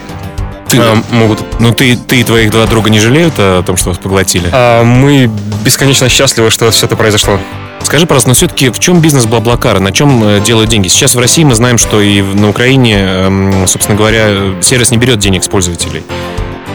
ты, 0.72 0.78
а, 0.80 1.02
могут. 1.10 1.60
Ну 1.60 1.72
ты, 1.72 1.96
ты 1.96 2.20
и 2.20 2.24
твоих 2.24 2.50
два 2.50 2.66
друга 2.66 2.90
не 2.90 3.00
жалеют 3.00 3.34
о 3.38 3.62
том, 3.62 3.76
что 3.76 3.90
вас 3.90 3.98
поглотили? 3.98 4.48
А, 4.52 4.82
мы 4.82 5.30
бесконечно 5.64 6.08
счастливы, 6.08 6.50
что 6.50 6.70
все 6.70 6.86
это 6.86 6.96
произошло. 6.96 7.38
Скажи, 7.84 8.06
пожалуйста, 8.06 8.28
но 8.28 8.34
все-таки 8.34 8.70
в 8.70 8.78
чем 8.78 9.00
бизнес 9.00 9.26
Блаблакара? 9.26 9.80
На 9.80 9.92
чем 9.92 10.22
э, 10.24 10.40
делают 10.40 10.70
деньги? 10.70 10.88
Сейчас 10.88 11.14
в 11.14 11.18
России 11.18 11.44
мы 11.44 11.54
знаем, 11.54 11.78
что 11.78 12.00
и 12.00 12.22
на 12.22 12.48
Украине, 12.48 12.96
эм, 12.96 13.66
собственно 13.66 13.96
говоря, 13.96 14.62
сервис 14.62 14.92
не 14.92 14.98
берет 14.98 15.18
денег 15.18 15.44
с 15.44 15.48
пользователей. 15.48 16.02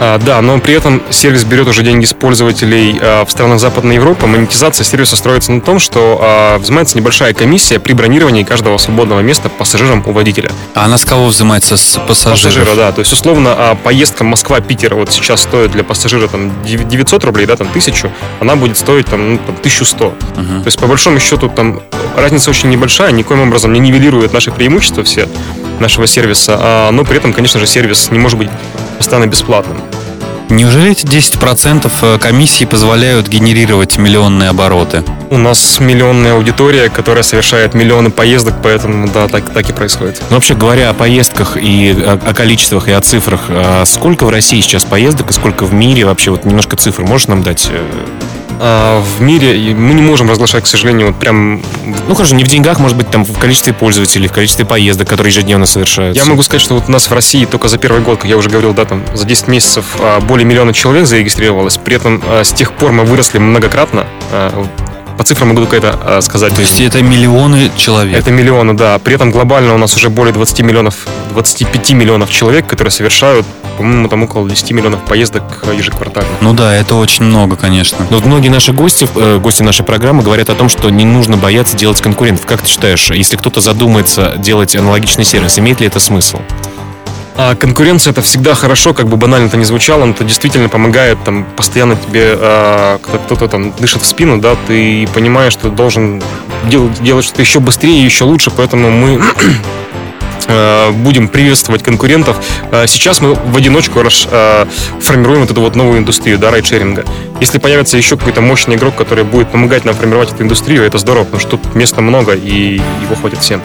А, 0.00 0.18
да, 0.18 0.40
но 0.40 0.58
при 0.58 0.74
этом 0.74 1.02
сервис 1.10 1.44
берет 1.44 1.66
уже 1.66 1.82
деньги 1.82 2.04
с 2.04 2.14
пользователей 2.14 2.98
а, 3.00 3.24
в 3.24 3.30
странах 3.30 3.58
Западной 3.60 3.96
Европы. 3.96 4.26
Монетизация 4.26 4.84
сервиса 4.84 5.16
строится 5.16 5.52
на 5.52 5.60
том, 5.60 5.78
что 5.78 6.18
а, 6.20 6.58
взимается 6.58 6.96
небольшая 6.96 7.34
комиссия 7.34 7.80
при 7.80 7.92
бронировании 7.92 8.44
каждого 8.44 8.78
свободного 8.78 9.20
места 9.20 9.48
пассажирам 9.48 10.04
у 10.06 10.12
водителя. 10.12 10.50
А 10.74 10.84
она 10.84 10.98
с 10.98 11.04
кого 11.04 11.26
взимается? 11.26 11.76
С 11.76 12.00
пассажиров? 12.06 12.42
Пассажира, 12.42 12.74
да. 12.76 12.92
То 12.92 13.00
есть, 13.00 13.12
условно, 13.12 13.76
поездка 13.82 14.24
Москва-Питер 14.24 14.94
вот 14.94 15.10
сейчас 15.10 15.42
стоит 15.42 15.72
для 15.72 15.82
пассажира 15.82 16.28
там 16.28 16.52
900 16.64 17.24
рублей, 17.24 17.46
да, 17.46 17.56
там 17.56 17.68
1000, 17.68 18.10
она 18.40 18.56
будет 18.56 18.78
стоить 18.78 19.06
там, 19.06 19.32
ну, 19.32 19.38
там 19.38 19.56
1100. 19.56 20.06
Угу. 20.06 20.14
То 20.14 20.66
есть, 20.66 20.78
по 20.78 20.86
большому 20.86 21.18
счету, 21.18 21.48
там 21.48 21.82
разница 22.16 22.50
очень 22.50 22.68
небольшая, 22.68 23.10
никоим 23.10 23.40
образом 23.40 23.72
не 23.72 23.80
нивелирует 23.80 24.32
наши 24.32 24.50
преимущества 24.50 25.02
все 25.02 25.28
нашего 25.80 26.08
сервиса, 26.08 26.88
но 26.90 27.04
при 27.04 27.18
этом, 27.18 27.32
конечно 27.32 27.60
же, 27.60 27.66
сервис 27.66 28.10
не 28.10 28.18
может 28.18 28.36
быть 28.36 28.50
постоянно 28.98 29.26
бесплатным. 29.26 29.78
Неужели 30.50 30.92
эти 30.92 31.04
10% 31.04 31.90
э, 32.00 32.18
комиссии 32.18 32.64
позволяют 32.64 33.28
генерировать 33.28 33.98
миллионные 33.98 34.48
обороты? 34.48 35.04
У 35.30 35.36
нас 35.36 35.78
миллионная 35.78 36.34
аудитория, 36.34 36.88
которая 36.88 37.22
совершает 37.22 37.74
миллионы 37.74 38.10
поездок, 38.10 38.54
поэтому 38.62 39.08
да, 39.08 39.28
так, 39.28 39.50
так 39.50 39.68
и 39.68 39.72
происходит. 39.74 40.22
Ну, 40.30 40.36
вообще 40.36 40.54
говоря 40.54 40.88
о 40.88 40.94
поездках 40.94 41.58
и 41.60 41.90
о, 41.90 42.12
о 42.14 42.32
количествах 42.32 42.88
и 42.88 42.92
о 42.92 43.00
цифрах, 43.02 43.42
а 43.50 43.84
сколько 43.84 44.24
в 44.24 44.30
России 44.30 44.60
сейчас 44.60 44.86
поездок 44.86 45.30
и 45.30 45.34
сколько 45.34 45.64
в 45.64 45.74
мире 45.74 46.06
вообще? 46.06 46.30
Вот 46.30 46.46
немножко 46.46 46.76
цифр 46.76 47.02
можешь 47.02 47.28
нам 47.28 47.42
дать? 47.42 47.70
Э? 48.58 48.60
А 48.60 49.00
в 49.00 49.20
мире 49.20 49.74
мы 49.74 49.94
не 49.94 50.02
можем 50.02 50.28
разглашать, 50.28 50.64
к 50.64 50.66
сожалению, 50.66 51.08
вот 51.08 51.16
прям... 51.16 51.62
Ну 52.06 52.14
хорошо, 52.14 52.34
не 52.34 52.44
в 52.44 52.48
деньгах, 52.48 52.78
может 52.78 52.96
быть, 52.96 53.10
там 53.10 53.24
в 53.24 53.38
количестве 53.38 53.72
пользователей, 53.72 54.28
в 54.28 54.32
количестве 54.32 54.64
поездок, 54.64 55.08
которые 55.08 55.32
ежедневно 55.32 55.66
совершаются. 55.66 56.22
Я 56.22 56.28
могу 56.28 56.42
сказать, 56.42 56.60
что 56.60 56.74
вот 56.74 56.84
у 56.88 56.92
нас 56.92 57.08
в 57.08 57.12
России 57.12 57.44
только 57.44 57.68
за 57.68 57.78
первый 57.78 58.02
год, 58.02 58.18
как 58.18 58.28
я 58.28 58.36
уже 58.36 58.50
говорил, 58.50 58.74
да, 58.74 58.84
там 58.84 59.02
за 59.14 59.24
10 59.24 59.48
месяцев 59.48 59.84
а, 60.00 60.20
более 60.20 60.44
миллиона 60.44 60.72
человек 60.72 61.06
зарегистрировалось. 61.06 61.76
При 61.76 61.96
этом 61.96 62.22
а, 62.26 62.42
с 62.44 62.52
тех 62.52 62.72
пор 62.72 62.92
мы 62.92 63.04
выросли 63.04 63.38
многократно. 63.38 64.06
А, 64.32 64.66
По 65.16 65.24
цифрам 65.24 65.48
могу 65.48 65.60
только 65.60 65.76
это 65.76 66.20
сказать. 66.20 66.54
То 66.54 66.60
есть 66.60 66.80
это 66.80 67.02
миллионы 67.02 67.70
человек? 67.76 68.18
Это 68.18 68.30
миллионы, 68.30 68.74
да. 68.74 68.98
При 68.98 69.14
этом 69.14 69.30
глобально 69.30 69.74
у 69.74 69.78
нас 69.78 69.96
уже 69.96 70.10
более 70.10 70.32
20 70.32 70.60
миллионов, 70.60 71.06
25 71.30 71.92
миллионов 71.92 72.30
человек, 72.30 72.66
которые 72.66 72.90
совершают, 72.90 73.46
по-моему, 73.78 74.08
там 74.08 74.24
около 74.24 74.48
10 74.48 74.72
миллионов 74.72 75.04
поездок 75.04 75.64
ежеквартально. 75.72 76.30
Ну 76.40 76.52
да, 76.52 76.74
это 76.74 76.96
очень 76.96 77.24
много, 77.24 77.56
конечно. 77.56 77.98
Но 78.10 78.16
вот 78.16 78.26
многие 78.26 78.48
наши 78.48 78.72
гости, 78.72 79.08
э, 79.14 79.38
гости 79.38 79.62
нашей 79.62 79.84
программы 79.84 80.22
говорят 80.22 80.50
о 80.50 80.54
том, 80.54 80.68
что 80.68 80.90
не 80.90 81.04
нужно 81.04 81.36
бояться 81.36 81.76
делать 81.76 82.00
конкурентов. 82.00 82.44
Как 82.44 82.60
ты 82.60 82.68
считаешь, 82.68 83.10
если 83.10 83.36
кто-то 83.36 83.60
задумается 83.60 84.34
делать 84.36 84.74
аналогичный 84.74 85.24
сервис, 85.24 85.58
имеет 85.58 85.80
ли 85.80 85.86
это 85.86 86.00
смысл? 86.00 86.40
А 87.36 87.54
конкуренция 87.54 88.10
это 88.10 88.20
всегда 88.20 88.54
хорошо, 88.54 88.94
как 88.94 89.06
бы 89.06 89.16
банально 89.16 89.46
это 89.46 89.56
не 89.56 89.64
звучало, 89.64 90.04
но 90.04 90.10
это 90.10 90.24
действительно 90.24 90.68
помогает 90.68 91.18
там 91.24 91.46
постоянно 91.56 91.94
тебе, 91.94 92.36
когда 92.36 93.20
кто-то 93.26 93.46
там 93.46 93.72
дышит 93.78 94.02
в 94.02 94.06
спину, 94.06 94.38
да, 94.38 94.56
ты 94.66 95.06
понимаешь, 95.14 95.52
что 95.52 95.70
ты 95.70 95.76
должен 95.76 96.20
делать, 96.68 97.00
делать 97.00 97.24
что-то 97.24 97.42
еще 97.42 97.60
быстрее, 97.60 98.04
еще 98.04 98.24
лучше, 98.24 98.50
поэтому 98.50 98.90
мы 98.90 99.14
э, 99.14 99.20
будем 100.92 101.28
приветствовать 101.28 101.82
конкурентов. 101.82 102.36
Э, 102.70 102.86
Сейчас 102.86 103.20
мы 103.20 103.34
в 103.34 103.56
одиночку 103.56 104.00
э, 104.00 104.66
формируем 105.00 105.42
вот 105.42 105.50
эту 105.50 105.60
вот 105.60 105.76
новую 105.76 105.98
индустрию, 105.98 106.38
да, 106.38 106.50
райдшеринга. 106.50 107.04
Если 107.40 107.58
появится 107.58 107.96
еще 107.96 108.16
какой-то 108.16 108.40
мощный 108.40 108.76
игрок, 108.76 108.96
который 108.96 109.24
будет 109.24 109.48
помогать 109.48 109.84
нам 109.84 109.94
формировать 109.94 110.32
эту 110.32 110.42
индустрию, 110.42 110.84
это 110.84 110.98
здорово, 110.98 111.24
потому 111.24 111.40
что 111.40 111.50
тут 111.56 111.74
места 111.74 112.00
много 112.00 112.32
и 112.32 112.74
его 113.02 113.14
хватит 113.20 113.40
всем. 113.40 113.60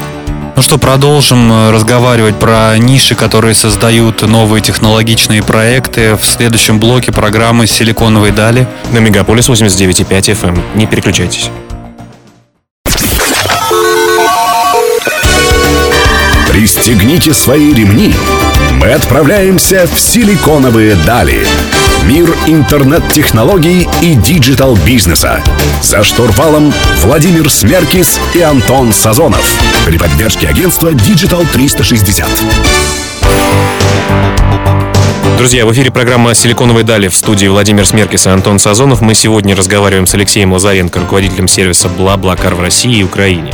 Ну 0.55 0.61
что, 0.61 0.77
продолжим 0.77 1.51
э, 1.51 1.71
разговаривать 1.71 2.35
про 2.35 2.77
ниши, 2.77 3.15
которые 3.15 3.55
создают 3.55 4.21
новые 4.21 4.61
технологичные 4.61 5.41
проекты 5.41 6.15
в 6.15 6.23
следующем 6.23 6.79
блоке 6.79 7.11
программы 7.11 7.65
«Силиконовые 7.65 8.31
дали». 8.31 8.67
На 8.91 8.99
Мегаполис 8.99 9.49
89,5 9.49 10.07
FM. 10.07 10.49
эм. 10.49 10.63
Не 10.75 10.85
переключайтесь. 10.85 11.49
Пристегните 16.85 17.33
свои 17.33 17.73
ремни. 17.73 18.13
Мы 18.73 18.91
отправляемся 18.91 19.87
в 19.87 19.97
силиконовые 19.97 20.97
дали. 21.05 21.47
Мир 22.09 22.29
интернет-технологий 22.45 23.87
и 24.01 24.15
digital-бизнеса. 24.15 25.41
За 25.81 26.03
штурвалом 26.03 26.73
Владимир 26.97 27.49
Смеркис 27.49 28.19
и 28.33 28.41
Антон 28.41 28.91
Сазонов. 28.91 29.49
При 29.85 29.97
поддержке 29.97 30.49
агентства 30.49 30.89
Digital 30.89 31.47
360. 31.53 32.27
Друзья, 35.37 35.65
в 35.65 35.71
эфире 35.71 35.89
программа 35.89 36.33
«Силиконовые 36.33 36.83
дали» 36.83 37.07
в 37.07 37.15
студии 37.15 37.47
Владимир 37.47 37.85
Смеркис 37.85 38.27
и 38.27 38.29
Антон 38.29 38.59
Сазонов. 38.59 38.99
Мы 38.99 39.13
сегодня 39.13 39.55
разговариваем 39.55 40.05
с 40.05 40.13
Алексеем 40.13 40.51
Лазаренко, 40.51 40.99
руководителем 40.99 41.47
сервиса 41.47 41.87
«BlaBlaCar» 41.87 42.55
в 42.55 42.61
России 42.61 42.97
и 42.97 43.03
Украине. 43.03 43.53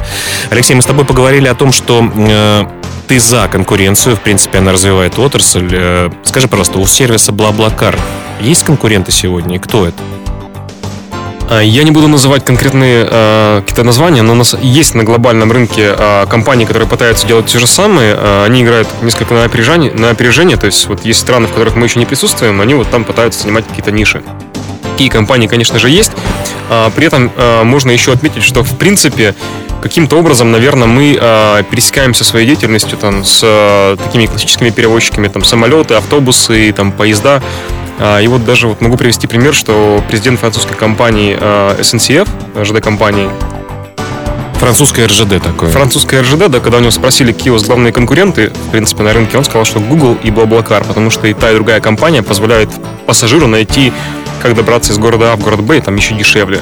Алексей, 0.50 0.74
мы 0.74 0.81
с 0.81 0.86
тобой 0.86 1.05
поговорили 1.05 1.48
о 1.48 1.55
том, 1.55 1.71
что 1.71 2.03
э, 2.15 2.65
ты 3.10 3.20
за 3.20 3.48
конкуренцию, 3.48 4.16
в 4.16 4.20
принципе, 4.20 4.60
она 4.60 4.72
развивает 4.72 5.18
отрасль. 5.18 5.68
Э, 5.72 6.12
скажи, 6.24 6.48
пожалуйста, 6.48 6.78
у 6.78 6.86
сервиса 6.86 7.32
«Блаблакар» 7.32 7.98
есть 8.39 8.63
конкуренты 8.63 9.12
сегодня, 9.12 9.56
и 9.56 9.60
кто 9.60 9.88
это? 9.88 9.98
А, 11.50 11.60
Я 11.60 11.82
не 11.82 11.89
буду 11.89 12.08
называть 12.08 12.46
конкретные 12.46 13.08
э, 13.10 13.62
какие-то 13.62 13.84
названия, 13.84 14.22
но 14.22 14.34
у 14.34 14.36
нас 14.36 14.56
есть 14.62 14.94
на 14.94 15.04
глобальном 15.04 15.51
рынке 15.51 15.96
э, 15.98 16.28
компании, 16.30 16.66
которые 16.66 16.88
пытаются 16.88 17.25
делать 17.25 17.48
те 17.48 17.58
же 17.58 17.66
самые. 17.66 18.16
Э, 18.16 18.44
они 18.46 18.62
играют 18.62 18.88
несколько 19.01 19.34
на 19.34 19.44
опережение, 19.44 19.92
на 19.92 20.12
опережение, 20.12 20.58
то 20.58 20.68
есть 20.68 20.86
вот 20.86 21.04
есть 21.04 21.20
страны, 21.20 21.48
в 21.48 21.51
которых 21.51 21.75
мы 21.75 21.88
еще 21.88 21.98
не 21.98 22.06
присутствуем, 22.06 22.62
они 22.62 22.75
вот 22.75 22.92
там 22.92 23.06
пытаются 23.06 23.42
занимать 23.42 23.68
какие-то 23.68 23.89
ниши. 23.89 24.22
Такие 25.00 25.12
компании, 25.12 25.48
конечно 25.48 25.79
же, 25.79 25.89
есть. 25.89 26.12
А, 26.70 26.89
При 26.89 27.06
этом 27.08 27.32
э, 27.34 27.63
можно 27.63 27.89
еще 27.89 28.12
отметить, 28.12 28.44
что 28.44 28.65
в 28.65 28.77
принципе 28.77 29.34
каким-то 29.82 30.18
образом, 30.18 30.51
наверное, 30.51 30.89
мы 30.89 31.18
э, 31.18 31.63
пересекаемся 31.72 32.25
своей 32.25 32.46
деятельностью 32.46 32.98
там 32.98 33.24
с 33.24 33.39
э, 33.41 33.96
такими 33.96 34.25
классическими 34.25 34.72
перевозчиками, 34.72 35.29
там 35.29 35.46
самолеты, 35.46 35.94
автобусы, 35.94 36.74
там 36.74 36.91
поезда. 36.91 37.41
А, 37.98 38.20
И 38.20 38.27
вот 38.27 38.44
даже 38.44 38.68
вот 38.68 38.82
могу 38.82 38.98
привести 38.98 39.25
пример, 39.25 39.53
что 39.53 40.03
президент 40.10 40.41
французской 40.41 40.75
компании 40.75 41.38
э, 41.39 41.77
SNCF, 41.79 42.27
ЖД-компании, 42.65 43.29
Французское 44.56 45.08
РЖД 45.08 45.41
такое. 45.41 45.70
французская 45.70 46.22
РЖД, 46.22 46.50
да, 46.50 46.60
когда 46.60 46.79
у 46.79 46.82
него 46.82 46.91
спросили, 46.91 47.32
какие 47.32 47.51
у 47.51 47.53
вас 47.53 47.63
главные 47.63 47.94
конкуренты, 47.94 48.50
в 48.50 48.72
принципе, 48.72 49.03
на 49.03 49.13
рынке, 49.13 49.38
он 49.38 49.46
сказал, 49.46 49.63
что 49.63 49.79
Google 49.79 50.18
и 50.22 50.29
BlaBlaCar, 50.29 50.86
потому 50.86 51.10
что 51.10 51.27
и 51.27 51.34
та, 51.34 51.51
и 51.51 51.53
другая 51.53 51.79
компания 51.79 52.22
позволяет 52.22 52.70
пассажиру 53.06 53.48
найти, 53.48 53.94
как 54.41 54.55
добраться 54.55 54.93
из 54.93 54.98
города 54.98 55.34
А 55.34 55.36
в 55.36 55.43
город 55.43 55.62
Б, 55.62 55.81
там 55.81 55.96
еще 55.96 56.15
дешевле. 56.15 56.62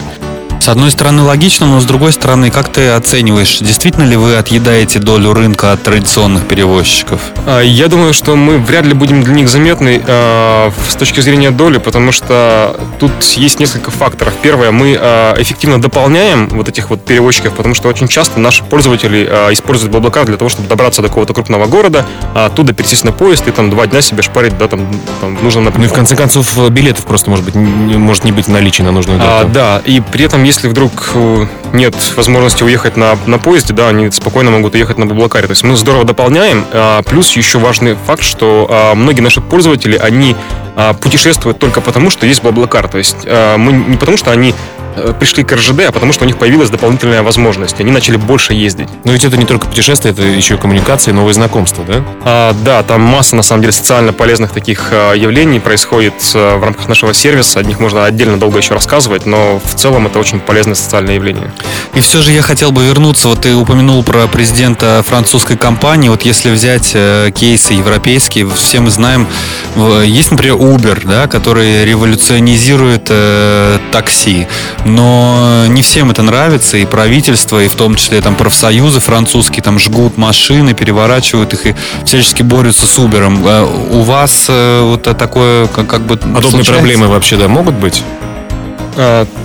С 0.67 0.69
одной 0.69 0.91
стороны 0.91 1.21
логично, 1.23 1.65
но 1.65 1.79
с 1.79 1.85
другой 1.85 2.11
стороны, 2.11 2.51
как 2.51 2.67
ты 2.67 2.89
оцениваешь, 2.89 3.59
действительно 3.59 4.03
ли 4.03 4.17
вы 4.17 4.35
отъедаете 4.35 4.99
долю 4.99 5.31
рынка 5.31 5.71
от 5.71 5.81
традиционных 5.83 6.45
перевозчиков? 6.45 7.21
А, 7.45 7.61
Я 7.61 7.87
думаю, 7.87 8.13
что 8.13 8.35
мы 8.35 8.57
вряд 8.57 8.85
ли 8.85 8.91
будем 8.91 9.23
для 9.23 9.33
них 9.33 9.47
заметны 9.47 10.03
э, 10.05 10.71
с 10.89 10.95
точки 10.97 11.21
зрения 11.21 11.51
доли, 11.51 11.77
потому 11.77 12.11
что 12.11 12.77
тут 12.99 13.13
есть 13.37 13.61
несколько 13.61 13.91
факторов. 13.91 14.33
Первое, 14.41 14.71
мы 14.71 14.97
э, 14.99 15.35
эффективно 15.41 15.79
дополняем 15.79 16.49
вот 16.49 16.67
этих 16.67 16.89
вот 16.89 17.05
перевозчиков, 17.05 17.53
потому 17.55 17.73
что 17.73 17.87
очень 17.87 18.09
часто 18.09 18.37
наши 18.41 18.65
пользователи 18.65 19.25
э, 19.25 19.53
используют 19.53 19.93
Блаблакар 19.93 20.25
для 20.25 20.35
того, 20.35 20.49
чтобы 20.49 20.67
добраться 20.67 21.01
до 21.01 21.07
какого-то 21.07 21.33
крупного 21.33 21.67
города, 21.67 22.05
а 22.35 22.47
оттуда 22.47 22.73
пересесть 22.73 23.05
на 23.05 23.13
поезд 23.13 23.47
и 23.47 23.51
там 23.51 23.69
два 23.69 23.87
дня 23.87 24.01
себе 24.01 24.21
шпарить, 24.21 24.57
да, 24.57 24.67
там, 24.67 24.85
там 25.21 25.37
в 25.37 25.43
нужном 25.45 25.71
Ну 25.73 25.83
и 25.85 25.87
в 25.87 25.93
конце 25.93 26.17
концов, 26.17 26.57
билетов 26.71 27.05
просто, 27.05 27.29
может 27.29 27.45
быть, 27.45 27.55
не, 27.55 27.95
может 27.95 28.25
не 28.25 28.33
быть 28.33 28.47
в 28.47 28.51
наличии 28.51 28.81
на 28.81 28.91
нужную 28.91 29.17
А, 29.23 29.43
дату. 29.43 29.49
да, 29.53 29.81
и 29.85 30.01
при 30.01 30.25
этом, 30.25 30.43
если 30.43 30.56
вдруг 30.65 31.11
э, 31.13 31.45
нет 31.73 31.95
возможности 32.15 32.63
уехать 32.63 32.97
на, 32.97 33.17
на 33.25 33.37
поезде, 33.37 33.73
да, 33.73 33.89
они 33.89 34.09
спокойно 34.11 34.51
могут 34.51 34.75
уехать 34.75 34.97
на 34.97 35.05
Баблакаре. 35.05 35.47
То 35.47 35.51
есть 35.51 35.63
мы 35.63 35.75
здорово 35.75 36.05
дополняем. 36.05 36.65
А, 36.71 37.01
плюс 37.03 37.35
еще 37.35 37.59
важный 37.59 37.95
факт, 38.07 38.23
что 38.23 38.67
а, 38.69 38.95
многие 38.95 39.21
наши 39.21 39.41
пользователи, 39.41 39.97
они 39.97 40.35
а, 40.75 40.93
путешествуют 40.93 41.59
только 41.59 41.81
потому, 41.81 42.09
что 42.09 42.25
есть 42.25 42.43
Баблакар. 42.43 42.87
То 42.87 42.97
есть 42.97 43.17
а, 43.25 43.57
мы 43.57 43.73
не 43.73 43.97
потому, 43.97 44.17
что 44.17 44.31
они 44.31 44.55
пришли 45.19 45.43
к 45.43 45.51
РЖД, 45.51 45.81
а 45.87 45.91
потому 45.91 46.13
что 46.13 46.23
у 46.23 46.27
них 46.27 46.37
появилась 46.37 46.69
дополнительная 46.69 47.23
возможность. 47.23 47.79
Они 47.79 47.91
начали 47.91 48.17
больше 48.17 48.53
ездить. 48.53 48.89
Но 49.03 49.11
ведь 49.11 49.25
это 49.25 49.37
не 49.37 49.45
только 49.45 49.67
путешествие, 49.67 50.13
это 50.13 50.21
еще 50.23 50.55
и 50.55 50.57
коммуникации, 50.57 51.11
новые 51.11 51.33
знакомства, 51.33 51.83
да? 51.85 52.03
А, 52.23 52.55
да, 52.63 52.83
там 52.83 53.01
масса, 53.01 53.35
на 53.35 53.43
самом 53.43 53.61
деле, 53.61 53.71
социально 53.71 54.13
полезных 54.13 54.51
таких 54.51 54.89
а, 54.91 55.13
явлений 55.13 55.59
происходит 55.59 56.13
а, 56.33 56.57
в 56.57 56.63
рамках 56.63 56.87
нашего 56.87 57.13
сервиса. 57.13 57.59
О 57.59 57.63
них 57.63 57.79
можно 57.79 58.05
отдельно 58.05 58.37
долго 58.39 58.57
еще 58.57 58.73
рассказывать, 58.73 59.25
но 59.25 59.61
в 59.63 59.75
целом 59.75 60.07
это 60.07 60.19
очень 60.19 60.39
полезное 60.39 60.75
социальное 60.75 61.15
явление. 61.15 61.51
И 61.93 61.99
все 62.01 62.21
же 62.21 62.31
я 62.31 62.41
хотел 62.41 62.71
бы 62.71 62.85
вернуться, 62.85 63.29
вот 63.29 63.41
ты 63.41 63.55
упомянул 63.55 64.03
про 64.03 64.27
президента 64.27 65.03
французской 65.05 65.57
компании, 65.57 66.09
вот 66.09 66.23
если 66.23 66.51
взять 66.51 66.91
э, 66.93 67.31
кейсы 67.33 67.73
европейские, 67.73 68.47
все 68.49 68.79
мы 68.79 68.89
знаем, 68.89 69.27
есть, 70.03 70.31
например, 70.31 70.55
Uber, 70.55 71.07
да, 71.07 71.27
который 71.27 71.85
революционизирует 71.85 73.07
э, 73.09 73.79
такси. 73.91 74.47
Но 74.87 75.65
не 75.67 75.81
всем 75.81 76.09
это 76.11 76.23
нравится, 76.23 76.77
и 76.77 76.85
правительство, 76.85 77.63
и 77.63 77.67
в 77.67 77.75
том 77.75 77.95
числе 77.95 78.21
там 78.21 78.35
профсоюзы 78.35 78.99
французские 78.99 79.61
там 79.61 79.79
жгут 79.79 80.17
машины, 80.17 80.73
переворачивают 80.73 81.53
их 81.53 81.65
и 81.67 81.75
всячески 82.05 82.43
борются 82.43 82.87
с 82.87 82.97
Uber. 82.97 83.17
Э, 83.45 83.65
у 83.91 84.01
вас 84.01 84.45
э, 84.49 84.81
вот 84.83 85.03
такое 85.03 85.67
как, 85.67 85.87
как 85.87 86.01
бы 86.01 86.17
Подобные 86.17 86.41
случается? 86.41 86.73
проблемы 86.73 87.07
вообще, 87.07 87.37
да, 87.37 87.47
могут 87.47 87.75
быть? 87.75 88.03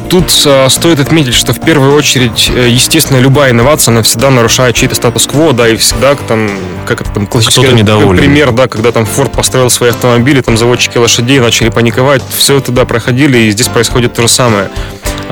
Тут 0.08 0.30
стоит 0.30 0.98
отметить, 0.98 1.34
что 1.34 1.52
в 1.52 1.60
первую 1.60 1.94
очередь, 1.94 2.50
э, 2.54 2.68
естественно, 2.70 3.18
любая 3.18 3.50
инновация, 3.50 3.92
она 3.92 4.02
всегда 4.02 4.30
нарушает 4.30 4.76
чей-то 4.76 4.94
статус-кво, 4.94 5.52
да, 5.52 5.68
и 5.68 5.76
всегда 5.76 6.14
там, 6.14 6.50
как 6.86 7.02
это 7.02 7.10
там, 7.10 7.26
классический 7.26 7.66
пример, 7.66 8.52
да, 8.52 8.68
когда 8.68 8.92
там 8.92 9.04
Ford 9.04 9.34
построил 9.34 9.68
свои 9.68 9.90
автомобили, 9.90 10.40
там 10.40 10.56
заводчики 10.56 10.96
лошадей 10.96 11.38
начали 11.38 11.68
паниковать, 11.68 12.22
все 12.34 12.58
это, 12.58 12.72
да, 12.72 12.86
проходили, 12.86 13.38
и 13.38 13.50
здесь 13.50 13.68
происходит 13.68 14.14
то 14.14 14.22
же 14.22 14.28
самое. 14.28 14.70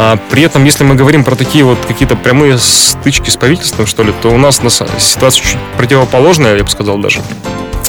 А, 0.02 0.16
при 0.30 0.42
этом, 0.42 0.64
если 0.64 0.82
мы 0.82 0.94
говорим 0.94 1.24
про 1.24 1.36
такие 1.36 1.62
вот 1.62 1.78
какие-то 1.86 2.16
прямые 2.16 2.56
стычки 2.56 3.28
с 3.28 3.36
правительством, 3.36 3.86
что 3.86 4.02
ли, 4.02 4.14
то 4.22 4.30
у 4.30 4.38
нас 4.38 4.58
ситуация 4.98 5.44
чуть 5.44 5.58
противоположная, 5.76 6.56
я 6.56 6.64
бы 6.64 6.70
сказал 6.70 6.96
даже. 6.96 7.20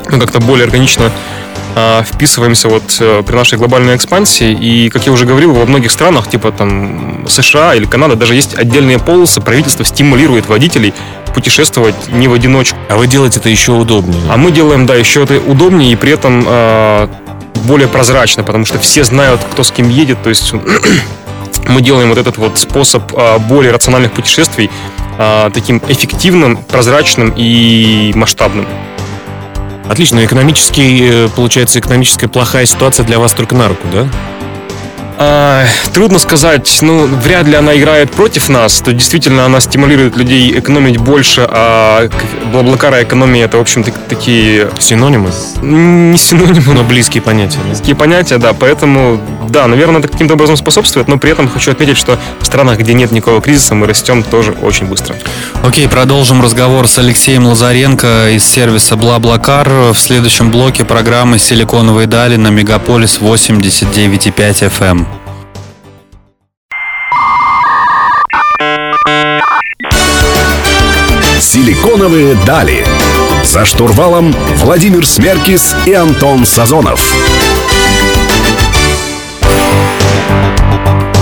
Ну, 0.09 0.19
как-то 0.19 0.41
более 0.41 0.65
органично 0.65 1.09
а, 1.73 2.03
вписываемся 2.03 2.67
вот 2.67 2.97
э, 2.99 3.23
при 3.25 3.33
нашей 3.33 3.57
глобальной 3.57 3.95
экспансии. 3.95 4.51
И, 4.51 4.89
как 4.89 5.05
я 5.05 5.13
уже 5.13 5.25
говорил, 5.25 5.53
во 5.53 5.65
многих 5.65 5.89
странах, 5.89 6.27
типа 6.27 6.51
там 6.51 7.25
США 7.29 7.75
или 7.75 7.85
Канада, 7.85 8.17
даже 8.17 8.35
есть 8.35 8.57
отдельные 8.57 8.99
полосы, 8.99 9.39
правительство 9.39 9.85
стимулирует 9.85 10.49
водителей 10.49 10.93
путешествовать 11.33 11.95
не 12.09 12.27
в 12.27 12.33
одиночку. 12.33 12.77
А 12.89 12.97
вы 12.97 13.07
делаете 13.07 13.39
это 13.39 13.47
еще 13.47 13.71
удобнее. 13.71 14.21
А 14.29 14.35
мы 14.35 14.51
делаем, 14.51 14.85
да, 14.85 14.95
еще 14.95 15.23
это 15.23 15.39
удобнее 15.39 15.93
и 15.93 15.95
при 15.95 16.11
этом 16.11 16.43
э, 16.45 17.07
более 17.63 17.87
прозрачно, 17.87 18.43
потому 18.43 18.65
что 18.65 18.79
все 18.79 19.05
знают, 19.05 19.39
кто 19.49 19.63
с 19.63 19.71
кем 19.71 19.87
едет. 19.87 20.21
То 20.23 20.29
есть 20.29 20.53
мы 21.67 21.81
делаем 21.81 22.09
вот 22.09 22.17
этот 22.17 22.37
вот 22.37 22.57
способ 22.57 23.11
э, 23.13 23.37
более 23.39 23.71
рациональных 23.71 24.11
путешествий 24.11 24.69
э, 25.17 25.49
таким 25.53 25.81
эффективным, 25.87 26.57
прозрачным 26.57 27.33
и 27.35 28.11
масштабным. 28.15 28.67
Отлично. 29.89 30.23
Экономический, 30.23 31.25
э, 31.25 31.29
получается, 31.35 31.79
экономическая 31.79 32.27
плохая 32.27 32.65
ситуация 32.65 33.05
для 33.05 33.19
вас 33.19 33.33
только 33.33 33.55
на 33.55 33.67
руку, 33.67 33.87
да? 33.91 34.07
А, 35.23 35.67
трудно 35.93 36.17
сказать, 36.17 36.79
ну, 36.81 37.05
вряд 37.05 37.45
ли 37.45 37.53
она 37.53 37.77
играет 37.77 38.09
против 38.09 38.49
нас, 38.49 38.81
то 38.81 38.91
действительно 38.91 39.45
она 39.45 39.59
стимулирует 39.59 40.17
людей 40.17 40.57
экономить 40.57 40.97
больше, 40.97 41.47
а 41.47 42.09
Блаблакара 42.51 43.03
экономия 43.03 43.45
это, 43.45 43.57
в 43.57 43.61
общем-то, 43.61 43.91
такие... 44.09 44.71
Синонимы? 44.79 45.29
Не 45.61 46.17
синонимы. 46.17 46.73
Но 46.73 46.83
близкие 46.83 47.21
понятия. 47.21 47.59
Близкие 47.67 47.95
понятия, 47.95 48.39
да, 48.39 48.53
поэтому, 48.53 49.21
да, 49.47 49.67
наверное, 49.67 49.99
это 49.99 50.07
каким-то 50.07 50.33
образом 50.33 50.57
способствует, 50.57 51.07
но 51.07 51.19
при 51.19 51.29
этом 51.29 51.47
хочу 51.47 51.69
отметить, 51.69 51.97
что 51.97 52.17
в 52.39 52.45
странах, 52.47 52.79
где 52.79 52.95
нет 52.95 53.11
никакого 53.11 53.43
кризиса, 53.43 53.75
мы 53.75 53.85
растем 53.85 54.23
тоже 54.23 54.53
очень 54.53 54.87
быстро. 54.87 55.15
Окей, 55.63 55.87
продолжим 55.87 56.41
разговор 56.41 56.87
с 56.87 56.97
Алексеем 56.97 57.45
Лазаренко 57.45 58.31
из 58.31 58.43
сервиса 58.43 58.95
Блаблакар 58.95 59.69
в 59.69 59.97
следующем 59.99 60.49
блоке 60.49 60.83
программы 60.83 61.37
«Силиконовые 61.37 62.07
дали» 62.07 62.37
на 62.37 62.47
Мегаполис 62.47 63.19
89,5 63.21 64.71
FM. 64.79 65.10
«Силиконовые 71.51 72.35
дали». 72.45 72.87
За 73.43 73.65
штурвалом 73.65 74.33
Владимир 74.59 75.05
Смеркис 75.05 75.75
и 75.85 75.91
Антон 75.91 76.45
Сазонов. 76.45 77.13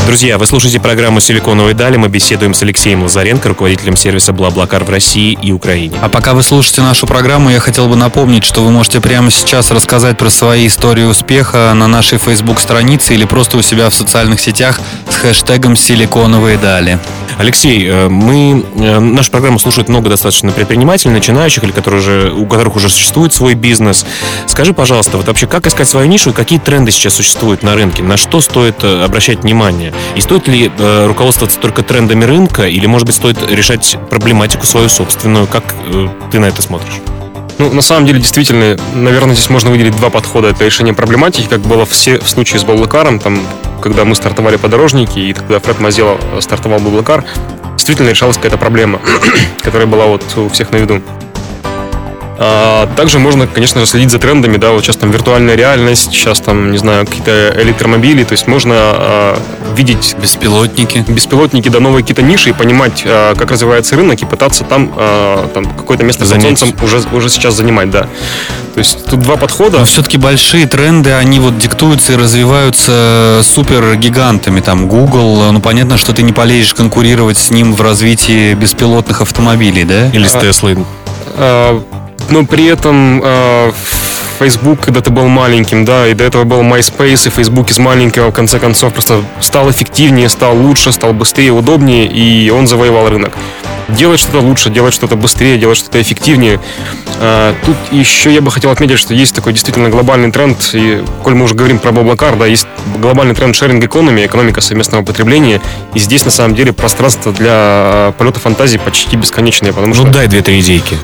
Друзья, 0.09 0.39
вы 0.39 0.47
слушаете 0.47 0.79
программу 0.79 1.19
«Силиконовые 1.19 1.75
дали». 1.75 1.95
Мы 1.95 2.07
беседуем 2.07 2.55
с 2.55 2.63
Алексеем 2.63 3.03
Лазаренко, 3.03 3.47
руководителем 3.47 3.95
сервиса 3.95 4.33
«Блаблакар» 4.33 4.83
в 4.83 4.89
России 4.89 5.37
и 5.39 5.51
Украине. 5.51 5.99
А 6.01 6.09
пока 6.09 6.33
вы 6.33 6.41
слушаете 6.41 6.81
нашу 6.81 7.05
программу, 7.05 7.51
я 7.51 7.59
хотел 7.59 7.87
бы 7.87 7.95
напомнить, 7.95 8.43
что 8.43 8.63
вы 8.63 8.71
можете 8.71 9.01
прямо 9.01 9.29
сейчас 9.29 9.69
рассказать 9.69 10.17
про 10.17 10.31
свои 10.31 10.65
истории 10.65 11.03
успеха 11.03 11.71
на 11.75 11.85
нашей 11.85 12.17
Facebook-странице 12.17 13.13
или 13.13 13.25
просто 13.25 13.57
у 13.57 13.61
себя 13.61 13.87
в 13.91 13.93
социальных 13.93 14.39
сетях 14.39 14.79
с 15.07 15.15
хэштегом 15.15 15.75
«Силиконовые 15.75 16.57
дали». 16.57 16.97
Алексей, 17.39 17.87
э, 17.87 18.09
мы, 18.09 18.65
э, 18.75 18.99
нашу 18.99 19.31
программу 19.31 19.59
слушают 19.59 19.87
много 19.87 20.09
достаточно 20.09 20.51
предпринимателей, 20.51 21.13
начинающих, 21.13 21.63
или 21.63 21.71
которые 21.71 22.01
уже, 22.01 22.33
у 22.33 22.45
которых 22.45 22.75
уже 22.75 22.89
существует 22.89 23.33
свой 23.33 23.53
бизнес. 23.53 24.05
Скажи, 24.45 24.73
пожалуйста, 24.73 25.15
вот 25.15 25.25
вообще 25.27 25.47
как 25.47 25.65
искать 25.65 25.87
свою 25.87 26.07
нишу 26.07 26.31
и 26.31 26.33
какие 26.33 26.59
тренды 26.59 26.91
сейчас 26.91 27.13
существуют 27.13 27.63
на 27.63 27.75
рынке? 27.75 28.03
На 28.03 28.17
что 28.17 28.41
стоит 28.41 28.83
э, 28.83 29.05
обращать 29.05 29.43
внимание? 29.43 29.93
И 30.15 30.21
стоит 30.21 30.47
ли 30.47 30.71
э, 30.77 31.07
руководствоваться 31.07 31.59
только 31.59 31.83
трендами 31.83 32.25
рынка, 32.25 32.67
или, 32.67 32.85
может 32.85 33.05
быть, 33.05 33.15
стоит 33.15 33.37
решать 33.49 33.97
проблематику 34.09 34.65
свою 34.65 34.89
собственную? 34.89 35.47
Как 35.47 35.63
э, 35.87 36.07
ты 36.31 36.39
на 36.39 36.45
это 36.45 36.61
смотришь? 36.61 36.99
Ну, 37.59 37.71
на 37.73 37.81
самом 37.81 38.05
деле, 38.05 38.19
действительно, 38.19 38.77
наверное, 38.93 39.35
здесь 39.35 39.49
можно 39.49 39.69
выделить 39.69 39.95
два 39.97 40.09
подхода. 40.09 40.47
Это 40.47 40.63
решение 40.63 40.93
проблематики, 40.93 41.47
как 41.47 41.59
было 41.59 41.85
все 41.85 42.17
в 42.19 42.29
случае 42.29 42.59
с 42.61 42.63
Баблакаром, 42.63 43.19
там, 43.19 43.41
когда 43.81 44.05
мы 44.05 44.15
стартовали 44.15 44.55
подорожники, 44.55 45.19
и 45.19 45.33
когда 45.33 45.59
Фред 45.59 45.79
Мазела 45.79 46.17
стартовал 46.39 46.79
Баблакар, 46.79 47.25
действительно 47.75 48.09
решалась 48.09 48.37
какая-то 48.37 48.57
проблема, 48.57 49.01
которая 49.61 49.87
была 49.87 50.05
вот 50.05 50.23
у 50.37 50.47
всех 50.47 50.71
на 50.71 50.77
виду. 50.77 51.01
А, 52.41 52.87
также 52.95 53.19
можно, 53.19 53.47
конечно 53.47 53.81
же, 53.81 53.85
следить 53.85 54.11
за 54.11 54.17
трендами, 54.17 54.55
да, 54.55 54.71
вот 54.71 54.85
сейчас 54.85 54.95
там 54.95 55.11
виртуальная 55.11 55.55
реальность, 55.55 56.13
сейчас 56.13 56.39
там, 56.39 56.71
не 56.71 56.77
знаю, 56.77 57.05
какие-то 57.05 57.53
электромобили, 57.61 58.23
то 58.23 58.31
есть 58.31 58.47
можно 58.47 58.75
а, 58.77 59.39
видеть... 59.75 60.15
Беспилотники. 60.21 61.03
Беспилотники, 61.05 61.67
да, 61.67 61.81
новые 61.81 62.01
какие-то 62.01 62.21
ниши 62.21 62.51
и 62.51 62.53
понимать, 62.53 63.03
а, 63.05 63.35
как 63.35 63.51
развивается 63.51 63.97
рынок 63.97 64.21
и 64.21 64.25
пытаться 64.25 64.63
там, 64.63 64.89
а, 64.95 65.49
там 65.53 65.65
какое-то 65.65 66.05
место 66.05 66.23
Занять. 66.23 66.51
под 66.51 66.59
солнцем 66.59 66.85
уже, 66.85 67.01
уже 67.11 67.29
сейчас 67.29 67.55
занимать, 67.55 67.91
да. 67.91 68.07
То 68.73 68.77
есть 68.77 69.03
тут 69.03 69.19
два 69.19 69.35
подхода. 69.35 69.79
Но 69.79 69.83
все-таки 69.85 70.17
большие 70.17 70.65
тренды, 70.65 71.11
они 71.11 71.41
вот 71.41 71.57
диктуются 71.57 72.13
и 72.13 72.15
развиваются 72.15 73.41
супер 73.43 73.97
гигантами, 73.97 74.61
там 74.61 74.87
Google, 74.87 75.51
ну 75.51 75.59
понятно, 75.59 75.97
что 75.97 76.13
ты 76.13 76.21
не 76.21 76.31
полезешь 76.31 76.73
конкурировать 76.73 77.37
с 77.37 77.51
ним 77.51 77.73
в 77.73 77.81
развитии 77.81 78.53
беспилотных 78.53 79.19
автомобилей, 79.19 79.83
да? 79.83 80.07
Или 80.11 80.25
с 80.25 80.39
Теслой. 80.39 80.77
А, 81.35 81.83
но 82.29 82.45
при 82.45 82.65
этом 82.65 83.21
э, 83.23 83.71
Facebook 84.39 84.79
когда-то 84.81 85.11
был 85.11 85.27
маленьким, 85.27 85.83
да, 85.83 86.07
и 86.07 86.13
до 86.13 86.23
этого 86.23 86.45
был 86.45 86.61
MySpace, 86.61 87.27
и 87.27 87.29
Facebook 87.29 87.71
из 87.71 87.77
маленького, 87.77 88.29
в 88.29 88.33
конце 88.33 88.59
концов, 88.59 88.93
просто 88.93 89.21
стал 89.41 89.69
эффективнее, 89.69 90.29
стал 90.29 90.55
лучше, 90.55 90.91
стал 90.91 91.13
быстрее, 91.13 91.51
удобнее, 91.51 92.05
и 92.05 92.49
он 92.49 92.67
завоевал 92.67 93.09
рынок. 93.09 93.33
Делать 93.89 94.19
что-то 94.19 94.39
лучше, 94.39 94.69
делать 94.69 94.93
что-то 94.93 95.15
быстрее, 95.15 95.57
делать 95.57 95.77
что-то 95.77 96.01
эффективнее. 96.01 96.59
А, 97.19 97.53
тут 97.65 97.75
еще 97.91 98.33
я 98.33 98.39
бы 98.41 98.51
хотел 98.51 98.71
отметить, 98.71 98.99
что 98.99 99.13
есть 99.13 99.35
такой 99.35 99.51
действительно 99.51 99.89
глобальный 99.89 100.31
тренд, 100.31 100.57
и 100.73 101.03
коль 101.23 101.33
мы 101.33 101.45
уже 101.45 101.55
говорим 101.55 101.79
про 101.79 101.91
Блаблакар, 101.91 102.37
да, 102.37 102.45
есть 102.45 102.67
глобальный 102.97 103.35
тренд 103.35 103.55
sharing 103.55 103.81
economy, 103.81 104.25
экономика 104.25 104.61
совместного 104.61 105.03
потребления, 105.03 105.59
и 105.93 105.99
здесь 105.99 106.23
на 106.23 106.31
самом 106.31 106.55
деле 106.55 106.71
пространство 106.71 107.33
для 107.33 108.13
полета 108.17 108.39
фантазии 108.39 108.77
почти 108.77 109.17
бесконечное, 109.17 109.73
потому 109.73 109.87
ну, 109.87 109.93
что... 109.95 110.05
Ну 110.05 110.11
дай 110.11 110.27
две-три 110.27 110.59
идейки. 110.59 110.97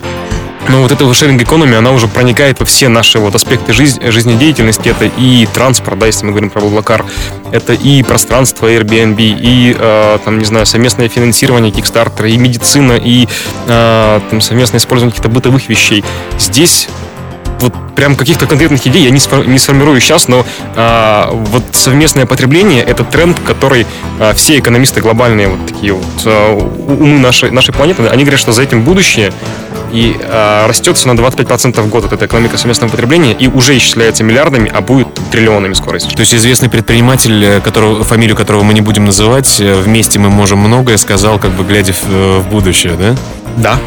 Но 0.69 0.81
вот 0.81 0.91
эта 0.91 1.11
шеринг 1.13 1.41
экономия, 1.41 1.77
она 1.77 1.91
уже 1.91 2.07
проникает 2.07 2.59
во 2.59 2.65
все 2.65 2.87
наши 2.89 3.19
вот 3.19 3.35
аспекты 3.35 3.73
жизни, 3.73 4.09
жизнедеятельности. 4.09 4.89
Это 4.89 5.05
и 5.05 5.47
транспорт, 5.53 5.99
да, 5.99 6.07
если 6.07 6.25
мы 6.25 6.31
говорим 6.31 6.49
про 6.49 6.61
Блаблакар, 6.61 7.05
это 7.51 7.73
и 7.73 8.01
пространство 8.03 8.67
Airbnb, 8.67 9.17
и, 9.19 9.75
э, 9.77 10.17
там, 10.25 10.39
не 10.39 10.45
знаю, 10.45 10.65
совместное 10.65 11.07
финансирование 11.07 11.71
Kickstarter, 11.71 12.29
и 12.29 12.37
медицина, 12.37 12.93
и 12.93 13.27
э, 13.67 14.19
там, 14.29 14.41
совместное 14.41 14.79
использование 14.79 15.11
каких-то 15.11 15.29
бытовых 15.29 15.69
вещей. 15.69 16.03
Здесь 16.39 16.87
вот 17.59 17.73
прям 17.95 18.15
каких-то 18.15 18.47
конкретных 18.47 18.85
идей 18.85 19.03
я 19.03 19.09
не, 19.09 19.19
не 19.47 19.59
сформирую 19.59 19.99
сейчас, 19.99 20.27
но 20.27 20.45
а, 20.75 21.29
вот 21.31 21.63
совместное 21.71 22.25
потребление 22.25 22.83
это 22.83 23.03
тренд, 23.03 23.37
который 23.39 23.85
а, 24.19 24.33
все 24.33 24.59
экономисты 24.59 25.01
глобальные 25.01 25.47
вот 25.47 25.65
такие 25.65 25.93
вот 25.93 26.05
а, 26.25 26.53
умы 26.53 27.19
нашей, 27.19 27.51
нашей 27.51 27.73
планеты, 27.73 28.03
они 28.07 28.23
говорят, 28.23 28.39
что 28.39 28.51
за 28.51 28.63
этим 28.63 28.83
будущее 28.83 29.31
и 29.91 30.17
э, 30.19 30.65
растет 30.67 30.97
все 30.97 31.11
на 31.11 31.19
25% 31.19 31.81
в 31.81 31.89
год. 31.89 32.03
Вот 32.03 32.13
эта 32.13 32.25
экономика 32.25 32.57
совместного 32.57 32.91
потребления 32.91 33.33
и 33.33 33.47
уже 33.47 33.77
исчисляется 33.77 34.23
миллиардами, 34.23 34.71
а 34.73 34.81
будет 34.81 35.07
триллионами 35.31 35.73
скорости. 35.73 36.13
То 36.15 36.21
есть 36.21 36.33
известный 36.33 36.69
предприниматель, 36.69 37.43
э, 37.43 37.61
которого, 37.61 38.03
фамилию 38.03 38.35
которого 38.35 38.63
мы 38.63 38.73
не 38.73 38.81
будем 38.81 39.05
называть, 39.05 39.59
э, 39.59 39.81
вместе 39.81 40.19
мы 40.19 40.29
можем 40.29 40.59
многое, 40.59 40.97
сказал, 40.97 41.39
как 41.39 41.51
бы 41.51 41.63
глядя 41.63 41.93
в, 41.93 42.03
э, 42.09 42.39
в 42.39 42.49
будущее, 42.49 42.93
да? 42.93 43.15
Да, 43.57 43.79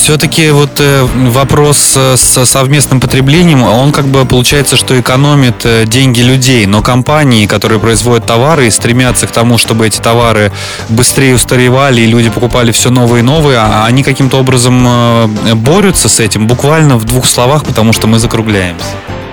все-таки 0.00 0.50
вот 0.50 0.80
э, 0.80 1.06
вопрос 1.28 1.92
э, 1.94 2.16
с 2.16 2.46
совместным 2.46 3.00
потреблением, 3.00 3.62
он 3.62 3.92
как 3.92 4.06
бы 4.06 4.24
получается, 4.24 4.76
что 4.76 4.98
экономит 4.98 5.66
э, 5.66 5.84
деньги 5.84 6.20
людей, 6.20 6.64
но 6.64 6.80
компании, 6.80 7.44
которые 7.46 7.78
производят 7.78 8.24
товары 8.24 8.66
и 8.66 8.70
стремятся 8.70 9.26
к 9.26 9.30
тому, 9.30 9.58
чтобы 9.58 9.86
эти 9.86 10.00
товары 10.00 10.52
быстрее 10.88 11.34
устаревали 11.34 12.00
и 12.00 12.06
люди 12.06 12.30
покупали 12.30 12.72
все 12.72 12.88
новые 12.88 13.20
и 13.20 13.22
новые, 13.22 13.58
а 13.58 13.84
они 13.84 14.02
каким-то 14.02 14.38
образом 14.38 15.30
борются 15.56 16.08
с 16.08 16.18
этим 16.18 16.46
буквально 16.46 16.96
в 16.96 17.04
двух 17.04 17.26
словах, 17.26 17.64
потому 17.64 17.92
что 17.92 18.06
мы 18.06 18.18
закругляемся. 18.18 18.86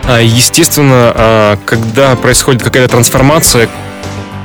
А, 0.03 0.19
естественно, 0.21 1.13
а, 1.15 1.59
когда 1.65 2.15
происходит 2.17 2.61
какая-то 2.61 2.89
трансформация, 2.89 3.69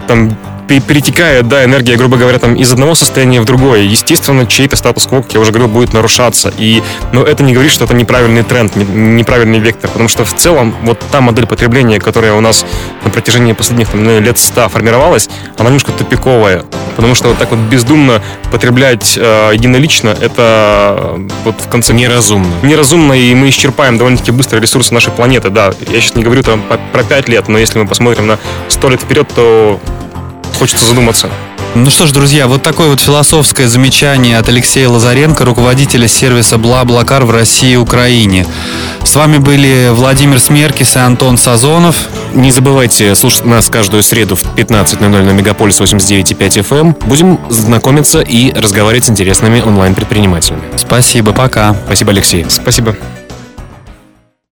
там 0.07 0.37
перетекает, 0.81 1.49
да, 1.49 1.65
энергия, 1.65 1.97
грубо 1.97 2.17
говоря, 2.17 2.39
там 2.39 2.55
из 2.55 2.73
одного 2.73 2.95
состояния 2.95 3.41
в 3.41 3.45
другое. 3.45 3.83
Естественно, 3.83 4.47
чей-то 4.47 4.77
статус-кво, 4.77 5.23
как 5.23 5.35
я 5.35 5.41
уже 5.41 5.51
говорил, 5.51 5.69
будет 5.69 5.93
нарушаться. 5.93 6.53
И, 6.59 6.83
но 7.13 7.23
это 7.23 7.43
не 7.43 7.53
говорит, 7.53 7.73
что 7.73 7.85
это 7.85 7.95
неправильный 7.95 8.43
тренд, 8.43 8.75
неправильный 8.77 9.59
вектор, 9.59 9.91
потому 9.91 10.09
что 10.09 10.25
в 10.25 10.35
целом 10.35 10.75
вот 10.83 11.01
та 11.11 11.21
модель 11.21 11.47
потребления, 11.47 11.99
которая 11.99 12.35
у 12.35 12.41
нас 12.41 12.65
на 13.05 13.11
протяжении 13.11 13.53
последних 13.53 13.89
там, 13.89 14.05
лет 14.05 14.39
100 14.39 14.69
формировалась, 14.69 15.29
она 15.59 15.69
немножко 15.69 15.93
тупиковая, 15.93 16.65
потому 16.97 17.15
что 17.15 17.29
вот 17.29 17.39
так 17.39 17.51
вот 17.51 17.61
бездумно 17.61 18.23
потреблять 18.51 19.17
э, 19.17 19.51
единолично, 19.55 20.11
это 20.11 21.17
э, 21.17 21.29
вот 21.45 21.61
в 21.61 21.69
конце... 21.69 21.93
Неразумно. 21.93 22.53
Неразумно, 22.63 23.13
и 23.13 23.35
мы 23.35 23.49
исчерпаем 23.49 23.99
довольно-таки 23.99 24.31
быстро 24.33 24.59
ресурсы 24.59 24.95
нашей 24.95 25.13
планеты, 25.13 25.51
да. 25.51 25.73
Я 25.89 26.01
сейчас 26.01 26.15
не 26.15 26.23
говорю 26.23 26.43
там 26.43 26.63
про 26.93 27.03
5 27.03 27.29
лет, 27.29 27.49
но 27.49 27.59
если 27.59 27.79
мы 27.79 27.87
посмотрим 27.87 28.27
на 28.27 28.39
100 28.69 28.89
лет 28.89 29.01
вперед, 29.01 29.29
то 29.35 29.81
хочется 30.63 30.87
задуматься. 30.87 31.29
Ну 31.75 31.91
что 31.91 32.07
ж, 32.07 32.13
друзья, 32.13 32.47
вот 32.47 32.63
такое 32.63 32.89
вот 32.89 33.01
философское 33.01 33.67
замечание 33.67 34.39
от 34.39 34.49
Алексея 34.49 34.89
Лазаренко, 34.89 35.45
руководителя 35.45 36.07
сервиса 36.07 36.57
«Бла-Блакар» 36.57 37.25
в 37.25 37.33
России 37.33 37.73
и 37.73 37.77
Украине. 37.77 38.47
С 39.03 39.17
вами 39.17 39.39
были 39.39 39.89
Владимир 39.91 40.39
Смеркис 40.39 40.95
и 40.95 41.01
Антон 41.01 41.37
Сазонов. 41.37 41.97
Не 42.33 42.53
забывайте 42.53 43.17
слушать 43.17 43.45
нас 43.45 43.69
каждую 43.69 44.05
среду 44.05 44.37
в 44.37 44.45
15.00 44.55 45.09
на 45.09 45.31
Мегаполис 45.33 45.81
89.5 45.81 46.37
FM. 46.39 46.79
Эм. 46.79 46.97
Будем 47.09 47.41
знакомиться 47.51 48.21
и 48.21 48.53
разговаривать 48.53 49.07
с 49.07 49.11
интересными 49.11 49.61
онлайн-предпринимателями. 49.63 50.63
Спасибо, 50.77 51.33
пока. 51.33 51.75
Спасибо, 51.87 52.13
Алексей. 52.13 52.47
Спасибо. 52.49 52.95